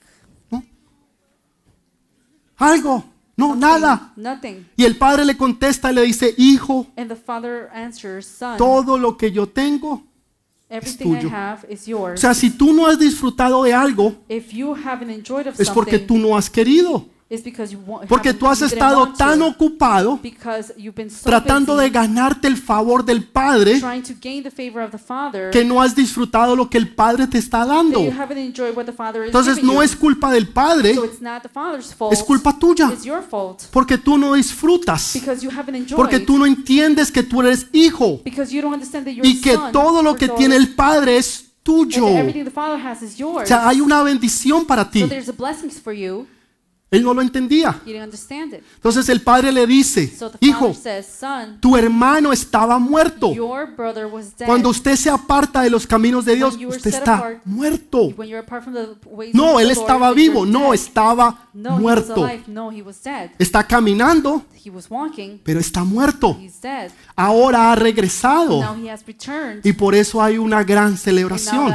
[2.60, 3.04] Algo.
[3.36, 4.12] No, nada.
[4.18, 4.68] Nothing.
[4.76, 6.88] Y el padre le contesta le dice, hijo,
[7.74, 10.04] answers, todo lo que yo tengo.
[10.70, 11.32] I tuyo.
[12.14, 15.70] O sea, si tú no has disfrutado de algo, If you haven't enjoyed of es
[15.72, 17.06] porque tú no has querido.
[18.08, 23.06] Porque tú has estado tan ocupado because you've been so tratando de ganarte el favor
[23.06, 26.68] del Padre trying to gain the favor of the father que no has disfrutado lo
[26.68, 28.04] que el Padre te está dando.
[28.04, 29.82] you haven't enjoyed what the father is Entonces no you.
[29.84, 32.14] es culpa del Padre, so it's not the father's fault.
[32.14, 32.92] es culpa tuya.
[33.72, 35.12] Porque tú no disfrutas.
[35.14, 35.98] because you haven't enjoyed.
[35.98, 40.74] Porque tú no entiendes que tú eres hijo y que todo lo que tiene el
[40.74, 42.06] Padre es tuyo.
[42.06, 43.44] that everything the father has is yours.
[43.44, 45.08] O sea, hay una bendición para ti.
[46.92, 47.80] Él no lo entendía.
[47.86, 50.76] Entonces el Padre le dice, hijo,
[51.60, 53.32] tu hermano estaba muerto.
[54.46, 58.12] Cuando usted se aparta de los caminos de Dios, usted está muerto.
[59.34, 62.28] No, él estaba vivo, no, estaba muerto.
[63.38, 64.44] Está caminando,
[65.44, 66.40] pero está muerto.
[67.16, 68.62] Ahora ha regresado
[69.64, 71.72] y por eso hay una gran celebración.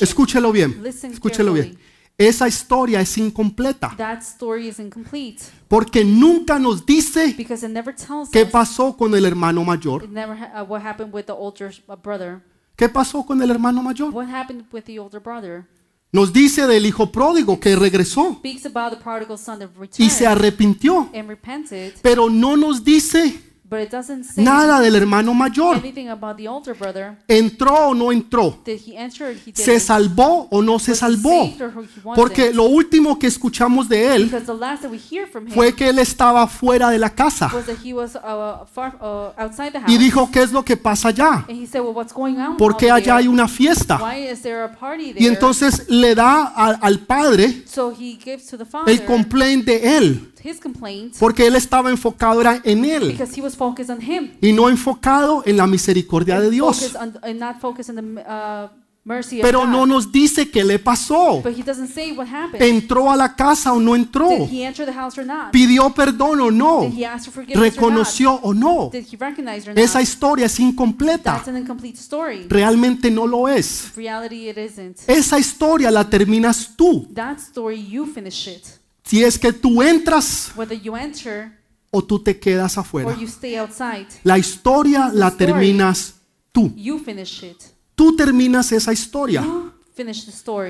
[0.00, 1.78] Escúchelo bien, escúchelo bien.
[2.20, 7.94] Esa historia es incompleta That story is incomplete porque nunca nos dice because it never
[7.94, 10.04] tells qué us pasó con el hermano mayor.
[10.04, 12.42] it never ha- uh, what happened with the older uh, brother.
[12.76, 14.12] ¿Qué pasó con el hermano mayor?
[14.12, 15.64] What happened with the older brother?
[16.12, 20.26] Nos dice del hijo pródigo que regresó Speaks about the prodigal son that y se
[20.26, 23.40] arrepintió, and repented, pero no nos dice
[23.70, 25.76] but it doesn't say nada del hermano mayor.
[25.76, 27.16] anything about the older brother.
[27.28, 28.60] ¿Entró o no entró?
[28.64, 29.34] Did he enter?
[29.46, 29.80] He ¿Se didn't.
[29.86, 31.44] salvó o no se Was he salvó?
[31.46, 32.16] saved or he wasn't?
[32.16, 35.52] Porque lo último que escuchamos de él Because the last that we hear from him
[35.54, 39.32] fue que él estaba fuera de la casa was that he was uh, far uh,
[39.40, 39.90] outside the house.
[39.92, 41.44] y dijo, ¿qué es lo que pasa allá?
[41.48, 42.56] and he said, "Well, what's going on?
[42.56, 43.98] ¿Por qué out allá hay una fiesta?
[44.02, 48.18] Why is there a party there?" Y entonces le da a- al padre so he
[48.22, 52.60] gives to the father el complaint de él, his complaint porque él estaba enfocado era
[52.64, 54.30] en él because he was focused on him.
[54.40, 56.78] y no enfocado en la misericordia de Dios.
[56.80, 58.68] Focused on, and not focused on the uh,
[59.02, 59.72] mercy Pero of God.
[59.72, 61.40] no nos dice qué le pasó.
[61.42, 62.62] But he doesn't say what happened.
[62.62, 64.28] ¿Entró a la casa o no entró?
[64.28, 65.50] Did he enter the house or not?
[65.52, 66.82] ¿Pidió perdón o no?
[66.82, 68.84] Did he ask for forgiveness ¿Reconoció o or no?
[68.84, 68.92] not?
[68.92, 70.06] Did he recognize or Esa not?
[70.06, 71.34] historia es incompleta.
[71.36, 72.46] That's an incomplete story.
[72.48, 73.92] Realmente no lo es.
[73.96, 74.98] Reality, it isn't.
[75.06, 77.08] Esa historia la terminas tú.
[77.14, 78.79] That story, you finish it.
[79.10, 81.52] Si es que tú entras enter
[81.90, 83.10] o tú te quedas afuera.
[83.58, 85.46] outside, La historia la story.
[85.46, 86.14] terminas
[86.52, 86.72] tú.
[86.76, 87.60] you finish it.
[87.96, 89.44] Tú terminas esa historia.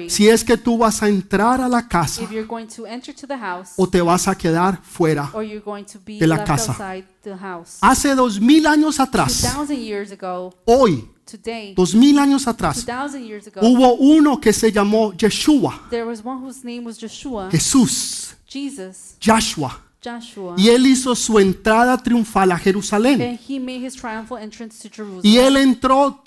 [0.08, 3.14] Si es que tú vas a entrar a la casa If you're going to enter
[3.14, 5.30] to the house o te vas a quedar fuera.
[5.34, 6.72] or you're going to be de la casa.
[6.72, 7.76] outside the house.
[7.82, 13.26] Hace dos mil años atrás, 2000 years ago, hoy, today, dos mil años atrás, 2000
[13.26, 17.48] years ago, hubo uno que se llamó Yeshua, there was one whose name was Joshua,
[17.50, 23.20] Jesús, Jesus, Joshua, Joshua, y él hizo su entrada triunfal a Jerusalén.
[23.20, 25.20] and he made his triumphal entrance to Jerusalem.
[25.22, 26.22] Y él entró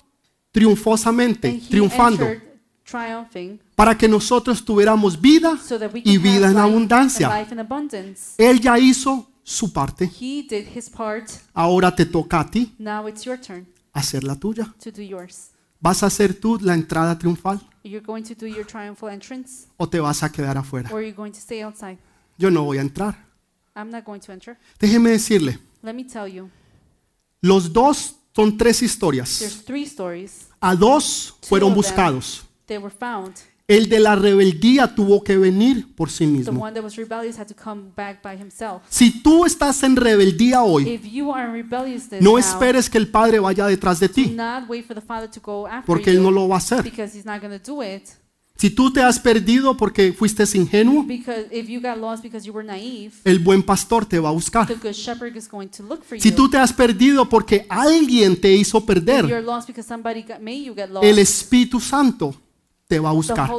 [0.52, 2.28] triunfosamente, triunfando,
[3.76, 7.46] para que nosotros tuviéramos vida so y vida en abundancia.
[8.38, 11.30] Él ya hizo su parte, He did his part.
[11.54, 12.72] ahora te toca a ti
[13.94, 14.74] Hacer la tuya.
[14.84, 15.52] to do yours.
[15.80, 19.88] ¿Vas a hacer tú la entrada triunfal You're going to do your triumphal entrance o
[19.88, 20.90] te vas a quedar afuera?
[20.92, 21.98] or you're going to stay outside.
[22.38, 23.16] Yo no voy a entrar.
[23.76, 24.58] I'm not going to enter.
[24.80, 26.50] Déjeme decirle, Let me tell you,
[27.42, 29.40] los dos son tres historias.
[29.40, 30.48] there's three stories.
[30.62, 31.84] A dos fueron of them.
[31.84, 32.46] buscados.
[32.68, 33.36] They were found.
[33.66, 36.62] El de la rebeldía tuvo que venir por sí The mismo.
[36.62, 38.82] one that was rebellious had to come back by himself.
[38.90, 43.40] Si tú estás en rebeldía hoy, If you are rebellious no esperes que el Padre
[43.40, 46.30] vaya detrás de ti, not wait for the Father to go after porque Él no
[46.30, 46.84] lo va a hacer.
[46.84, 48.04] because He's not going to do it.
[48.58, 52.54] Si tú te has perdido porque fuiste ingenuo, Because if you got lost because you
[52.54, 54.68] were naive, el buen pastor te va a buscar.
[54.68, 56.36] the good shepherd is going to look for Si you.
[56.36, 59.26] tú te has perdido porque alguien te hizo perder,
[61.02, 62.36] el Espíritu Santo
[62.94, 63.50] te va a buscar.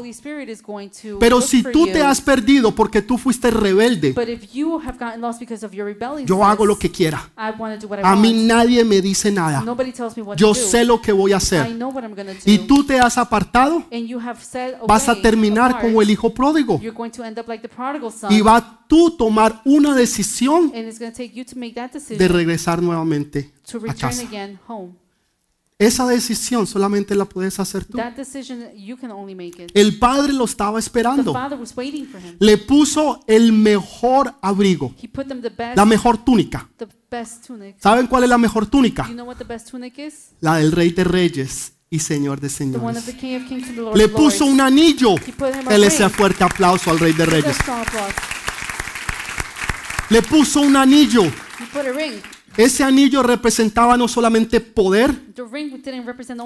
[1.19, 5.21] Pero si tú te has perdido porque tú fuiste rebelde, But if you have gotten
[5.21, 7.31] lost because of your rebellion, yo hago lo que quiera.
[7.37, 9.61] I want to do what I A mí nadie me dice nada.
[9.63, 11.75] Nobody tells me what Yo sé lo que voy a I hacer.
[11.75, 12.41] know what I'm going to do.
[12.45, 16.33] Y tú te has apartado, and you have said vas a terminar como el hijo
[16.33, 16.79] pródigo.
[16.81, 18.33] You're going to end up like the prodigal son.
[18.33, 24.23] Y va tú tomar una decisión de regresar nuevamente to a casa.
[25.77, 27.99] Esa decisión solamente la puedes hacer tú.
[27.99, 29.73] That decision, you can only make it.
[29.75, 31.33] El padre lo estaba The esperando.
[31.33, 32.37] father was waiting for him.
[32.39, 36.69] Le puso el mejor abrigo, He put them the best, la mejor túnica.
[36.79, 37.77] the best tunic.
[37.81, 39.05] ¿Saben cuál es la mejor túnica?
[39.09, 40.29] You know what the best tunic is?
[40.41, 43.05] La del rey de reyes y señor de señores.
[43.97, 45.17] Le puso un anillo.
[45.17, 46.13] He put him a Él ese ring.
[46.17, 47.57] fuerte aplauso al rey de reyes.
[50.09, 51.25] Le puso un anillo.
[52.57, 55.15] Ese anillo representaba no solamente poder,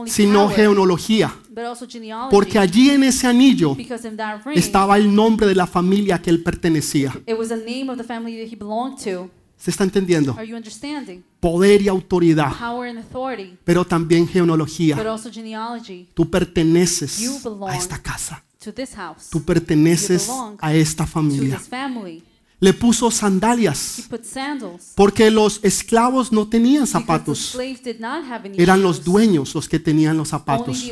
[0.06, 1.34] sino genealogía.
[1.50, 2.30] but also genealogy.
[2.30, 6.16] Porque allí en ese anillo because in that ring, estaba el nombre de la familia
[6.16, 7.12] a que él pertenecía.
[9.58, 10.34] ¿Se está entendiendo?
[10.38, 11.24] Are you understanding?
[11.40, 14.96] Poder y autoridad, Power and authority, pero también but genealogía.
[15.10, 17.20] also genealogy Tú perteneces
[17.66, 18.44] a esta casa.
[18.62, 20.30] to this house, Tú perteneces
[20.60, 21.60] a esta familia.
[22.60, 24.08] Le puso sandalias
[24.96, 27.56] porque los esclavos no tenían zapatos.
[28.56, 30.90] Eran los dueños los que tenían los zapatos.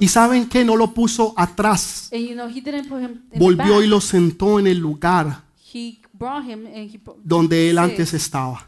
[0.00, 2.10] Y saben que no lo puso atrás.
[3.36, 5.44] Volvió y lo sentó en el lugar
[7.22, 8.66] donde él antes estaba.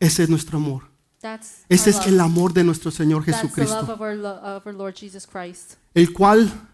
[0.00, 0.90] Ese es nuestro amor.
[1.68, 3.98] Ese es el amor de nuestro Señor Jesucristo,
[5.94, 6.69] el cual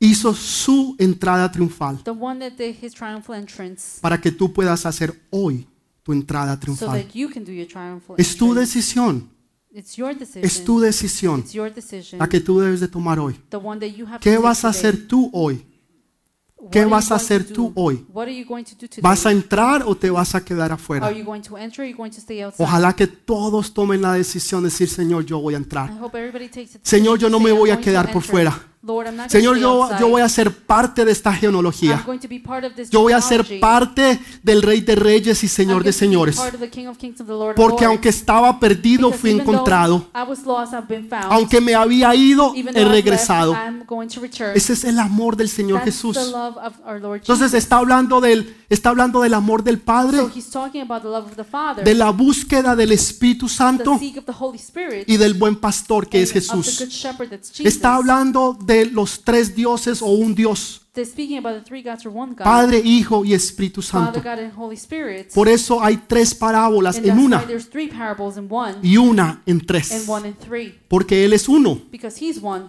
[0.00, 4.86] hizo su entrada triunfal The one that did his triumphal entrance para que tú puedas
[4.86, 5.66] hacer hoy
[6.02, 7.02] tu entrada so triunfal.
[7.02, 8.60] that you can do your triumphal Es tu entrance.
[8.78, 9.30] decisión,
[9.70, 10.44] It's your decision.
[10.44, 12.18] es tu decisión It's your decision.
[12.18, 13.34] la que tú debes de tomar hoy.
[13.50, 15.64] The one that you have to ¿Qué vas a hacer tú hoy?
[16.60, 17.54] What ¿Qué are you vas a going to hacer do?
[17.54, 18.06] tú hoy?
[18.12, 19.00] What are you going to do today?
[19.02, 21.06] ¿Vas a entrar o te vas a quedar afuera?
[21.06, 22.64] Are you going to enter or are you going to stay outside?
[22.64, 25.90] Ojalá que todos tomen la decisión de decir, Señor, yo voy a I entrar.
[26.00, 28.60] hope everybody takes it Señor, yo no me voy a quedar por fuera.
[29.28, 32.02] Señor, yo, yo voy a ser parte de esta I'm genealogía.
[32.06, 35.42] going to be part of this Yo voy a ser parte del Rey de Reyes
[35.42, 36.40] y Señor de señores.
[37.56, 40.06] Porque aunque estaba perdido, fui encontrado.
[40.14, 41.26] I was lost, I've been found.
[41.30, 43.56] Aunque me había ido, he regresado.
[44.54, 46.16] Ese es el amor del Señor Jesús.
[46.16, 50.18] Entonces está hablando del, está hablando del amor del Padre,
[51.82, 53.98] de la búsqueda del Espíritu Santo
[55.06, 57.08] y del buen pastor que es Jesús.
[57.64, 60.82] Está hablando de los tres dioses o un Dios,
[62.44, 64.20] Padre, Hijo y Espíritu Santo.
[64.20, 65.32] God, and Holy Spirit.
[65.32, 67.44] Por eso hay tres parábolas en una
[68.82, 70.06] y una en tres.
[70.88, 71.80] Porque Él es uno,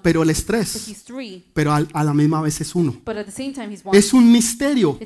[0.01, 0.93] pero Él es tres.
[1.53, 2.95] Pero a la misma vez es uno.
[3.93, 4.97] Es un misterio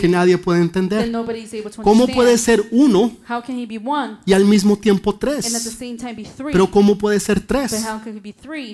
[0.00, 1.10] que nadie puede entender.
[1.82, 5.52] ¿Cómo puede ser uno How can he be one y al mismo tiempo tres?
[6.52, 7.84] Pero ¿cómo puede ser tres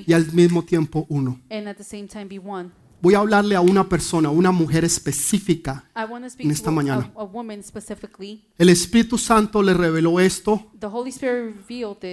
[0.07, 1.41] y al mismo tiempo uno?
[3.05, 5.85] Voy a hablarle a una persona, a una mujer específica.
[6.39, 7.13] En esta mañana.
[8.57, 10.73] El Espíritu Santo le reveló esto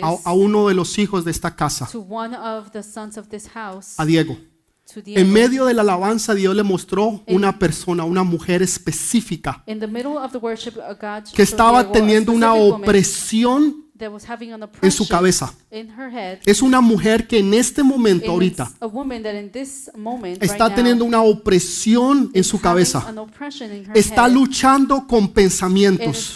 [0.01, 3.29] a, a uno de los hijos de esta casa, to one of the sons of
[3.29, 4.37] this house, a Diego.
[5.05, 9.87] En medio de la alabanza, Dios le mostró una persona, una mujer específica In the
[9.87, 13.80] middle of the worship, God que estaba teniendo una opresión
[14.81, 15.53] en su cabeza.
[16.45, 18.71] Es una mujer que en este momento, ahorita,
[20.41, 23.05] está teniendo una opresión en su cabeza.
[23.93, 26.35] Está luchando con pensamientos.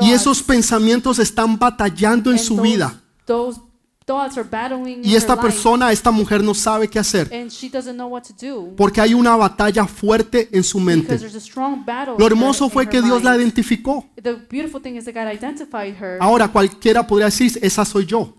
[0.00, 3.00] Y esos pensamientos están batallando en su those- vida.
[5.02, 7.28] Y esta persona, esta mujer no sabe qué hacer.
[7.32, 10.96] and she doesn't know what to do Porque hay una batalla fuerte en su because
[10.96, 11.18] mente.
[11.18, 14.06] there's a strong battle Lo hermoso fue que Dios la identificó.
[14.22, 18.34] The beautiful thing is that God identified her, Ahora cualquiera podría decir, esa soy yo.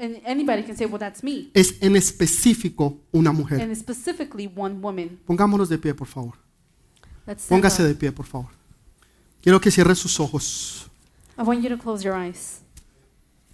[1.53, 3.69] Es en específico una mujer.
[5.25, 6.33] Pongámonos de pie, por favor.
[7.47, 8.49] Póngase de pie, por favor.
[9.41, 10.89] Quiero que cierre sus ojos.
[11.37, 12.61] I want you to close your eyes.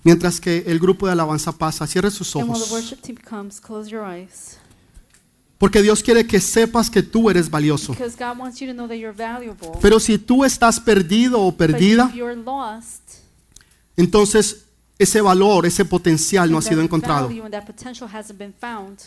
[0.06, 2.72] Mientras que el grupo de alabanza pasa, cierre sus And while the ojos.
[2.72, 4.58] worship team comes, close your eyes.
[5.58, 7.94] Porque Dios quiere que sepas que tú eres valioso.
[7.94, 9.72] Because God wants you to know that you're valuable.
[9.82, 13.02] Pero si tú estás perdido o But perdida, if you're lost,
[13.98, 14.66] entonces
[15.00, 17.28] ese valor, ese potencial no ha sido encontrado.
[17.28, 19.00] value and that potential hasn't been found,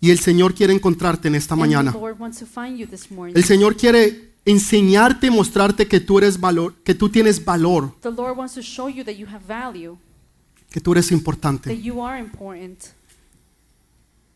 [0.00, 1.92] Y el Señor quiere encontrarte en esta and mañana.
[1.92, 3.36] the Lord wants to find you this morning.
[3.36, 8.10] El Señor quiere enseñarte y mostrarte que tú eres valor, que tú tienes valor, The
[8.12, 9.96] Lord wants to show you that you have value,
[10.70, 12.82] que tú eres that importante, you are important,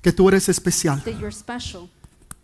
[0.01, 1.89] que tú eres especial, that you're special,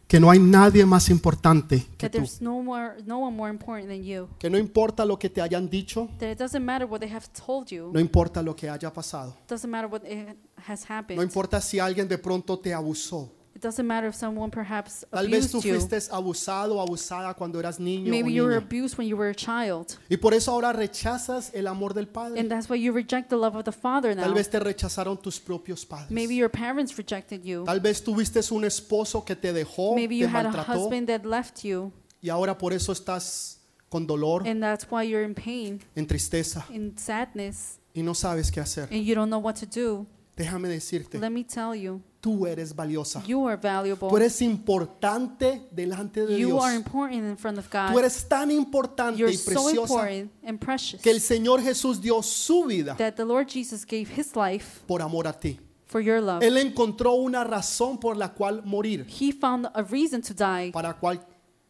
[0.07, 2.19] que no hay nadie más importante que that tú.
[2.19, 4.29] there's no more no one more important than you.
[4.39, 7.27] Que no importa lo que te hayan dicho, That it doesn't matter what they have
[7.47, 7.91] told you.
[7.93, 9.37] no importa lo que haya pasado.
[9.49, 10.37] Doesn't matter what it
[10.67, 11.23] has No happened.
[11.23, 13.31] importa si alguien de pronto te abusó.
[13.59, 15.81] It doesn't matter if someone perhaps Tal vez tú abused you.
[15.81, 18.65] fuiste abusado o abusada cuando eras niño o Maybe you were niña.
[18.65, 19.99] abused when you were a child.
[20.09, 22.39] Y por eso ahora rechazas el amor del Padre.
[22.39, 24.35] And that's why you reject the love of the Father Tal now.
[24.35, 26.09] vez te rechazaron tus propios padres.
[26.13, 27.65] Maybe your parents rejected you.
[27.65, 31.09] Tal vez tuviste un esposo que te dejó, Maybe te you had a maltrató husband
[31.09, 31.91] that left you.
[32.23, 36.65] y ahora por eso estás con dolor, And that's why you're in pain, en tristeza
[36.71, 38.85] in sadness, y no sabes qué hacer.
[38.93, 40.07] and you don't know what to do.
[40.39, 43.23] Déjame decirte, Let me tell you, tú eres valiosa.
[43.27, 44.09] you are valuable.
[44.09, 46.65] Tú eres importante delante de You Dios.
[46.65, 47.99] are important in front of Tú God.
[47.99, 52.65] eres tan importante You're y preciosa important and precious que el Señor Jesús dio su
[52.65, 55.59] vida that the Lord Jesus gave his life por amor a ti.
[55.87, 56.43] for your love.
[56.43, 60.95] Él encontró una razón por la cual morir, He found a reason to die para
[60.95, 61.19] cual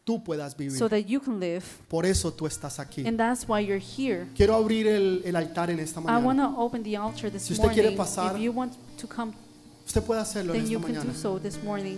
[0.09, 0.89] tú puedas so vivir.
[0.89, 1.63] that you can live.
[1.87, 3.05] Por eso tú estás aquí.
[3.07, 4.25] And that's why you're here.
[4.35, 6.55] Quiero abrir el, el altar en esta I want mañana.
[6.55, 7.97] to open the altar this Si usted quiere morning.
[7.97, 9.33] pasar, If you want to come,
[9.85, 11.13] Usted puede hacerlo en then esta you can mañana.
[11.13, 11.97] do so this morning.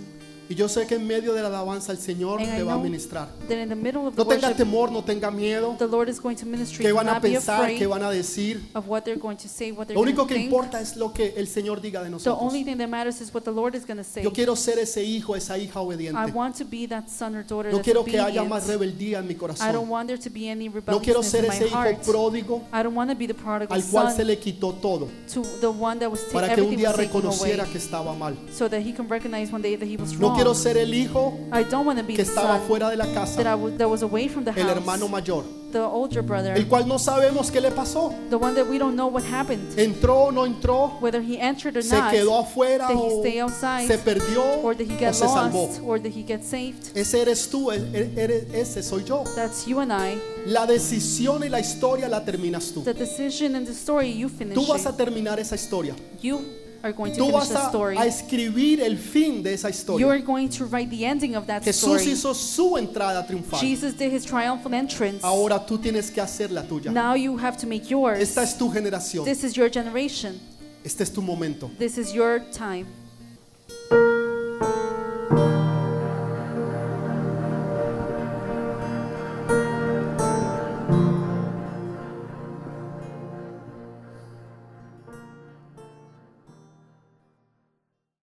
[0.52, 2.74] Y yo sé que en medio de la alabanza el Señor And I te va
[2.74, 3.30] a know ministrar.
[3.48, 5.78] That in the middle of the No tenga worship, temor, no tenga miedo.
[5.78, 6.80] the Lord is going to minister.
[6.82, 7.68] ¿Qué Do van a not be pensar?
[7.70, 8.62] ¿Qué afraid van a decir?
[8.76, 10.46] of what they're going to say, what they're Lo going único to que think.
[10.52, 12.38] importa es lo que el Señor diga de The nosotros.
[12.52, 14.24] only thing that matters is what the Lord is going to say.
[14.24, 16.32] Yo quiero ser ese hijo, esa hija I obediente.
[16.34, 18.50] want to be that son or daughter No that's quiero que haya obedient.
[18.50, 19.88] más rebeldía en mi I don't corazón.
[19.90, 22.02] want there to be any No quiero rebelliousness ser in ese hijo heart.
[22.06, 25.08] pródigo I don't want to be the prodigal al cual se son le quitó todo
[25.34, 27.66] to the one that was ta- para que un everything día was taken away reconociera
[27.72, 28.36] que estaba mal.
[28.54, 30.41] so that he can recognize one day that he was No wrong.
[30.42, 32.98] Quiero ser el hijo I don't want to be que the estaba son fuera de
[32.98, 35.80] la that, I casa, was, that was away from the el house, hermano mayor, the
[35.80, 38.14] older brother, el cual no sabemos qué le pasó.
[38.30, 41.78] the one that we don't know what happened, Entró o no entró, whether he entered
[41.78, 45.14] or se not, quedó afuera he o stay outside, se perdió or did he o
[45.14, 45.68] se salvó.
[45.68, 46.92] lost, or did he get saved.
[46.96, 49.24] Ese eres tú, e- e- eres- ese soy yo.
[49.36, 50.18] That's you and I.
[50.48, 52.84] La decisión y la historia la terminas tú.
[52.84, 55.96] The decision and the story, you finish Tú vas a terminar esa historia.
[56.22, 56.42] You
[56.84, 57.98] are going to Tú finish vas the story.
[57.98, 60.08] a escribir el fin de esa You historia.
[60.08, 62.12] are going to write the ending of that Jesús story.
[62.12, 63.60] hizo su entrada triunfal.
[63.60, 65.24] Jesus did his triumphant entrance.
[65.24, 66.92] Ahora tú tienes que hacer la tuya.
[66.92, 68.20] Now you have to make yours.
[68.20, 69.26] Esta es tu generación.
[69.26, 70.40] This is your generation.
[70.84, 71.70] Este es tu momento.
[71.78, 72.88] This is your time.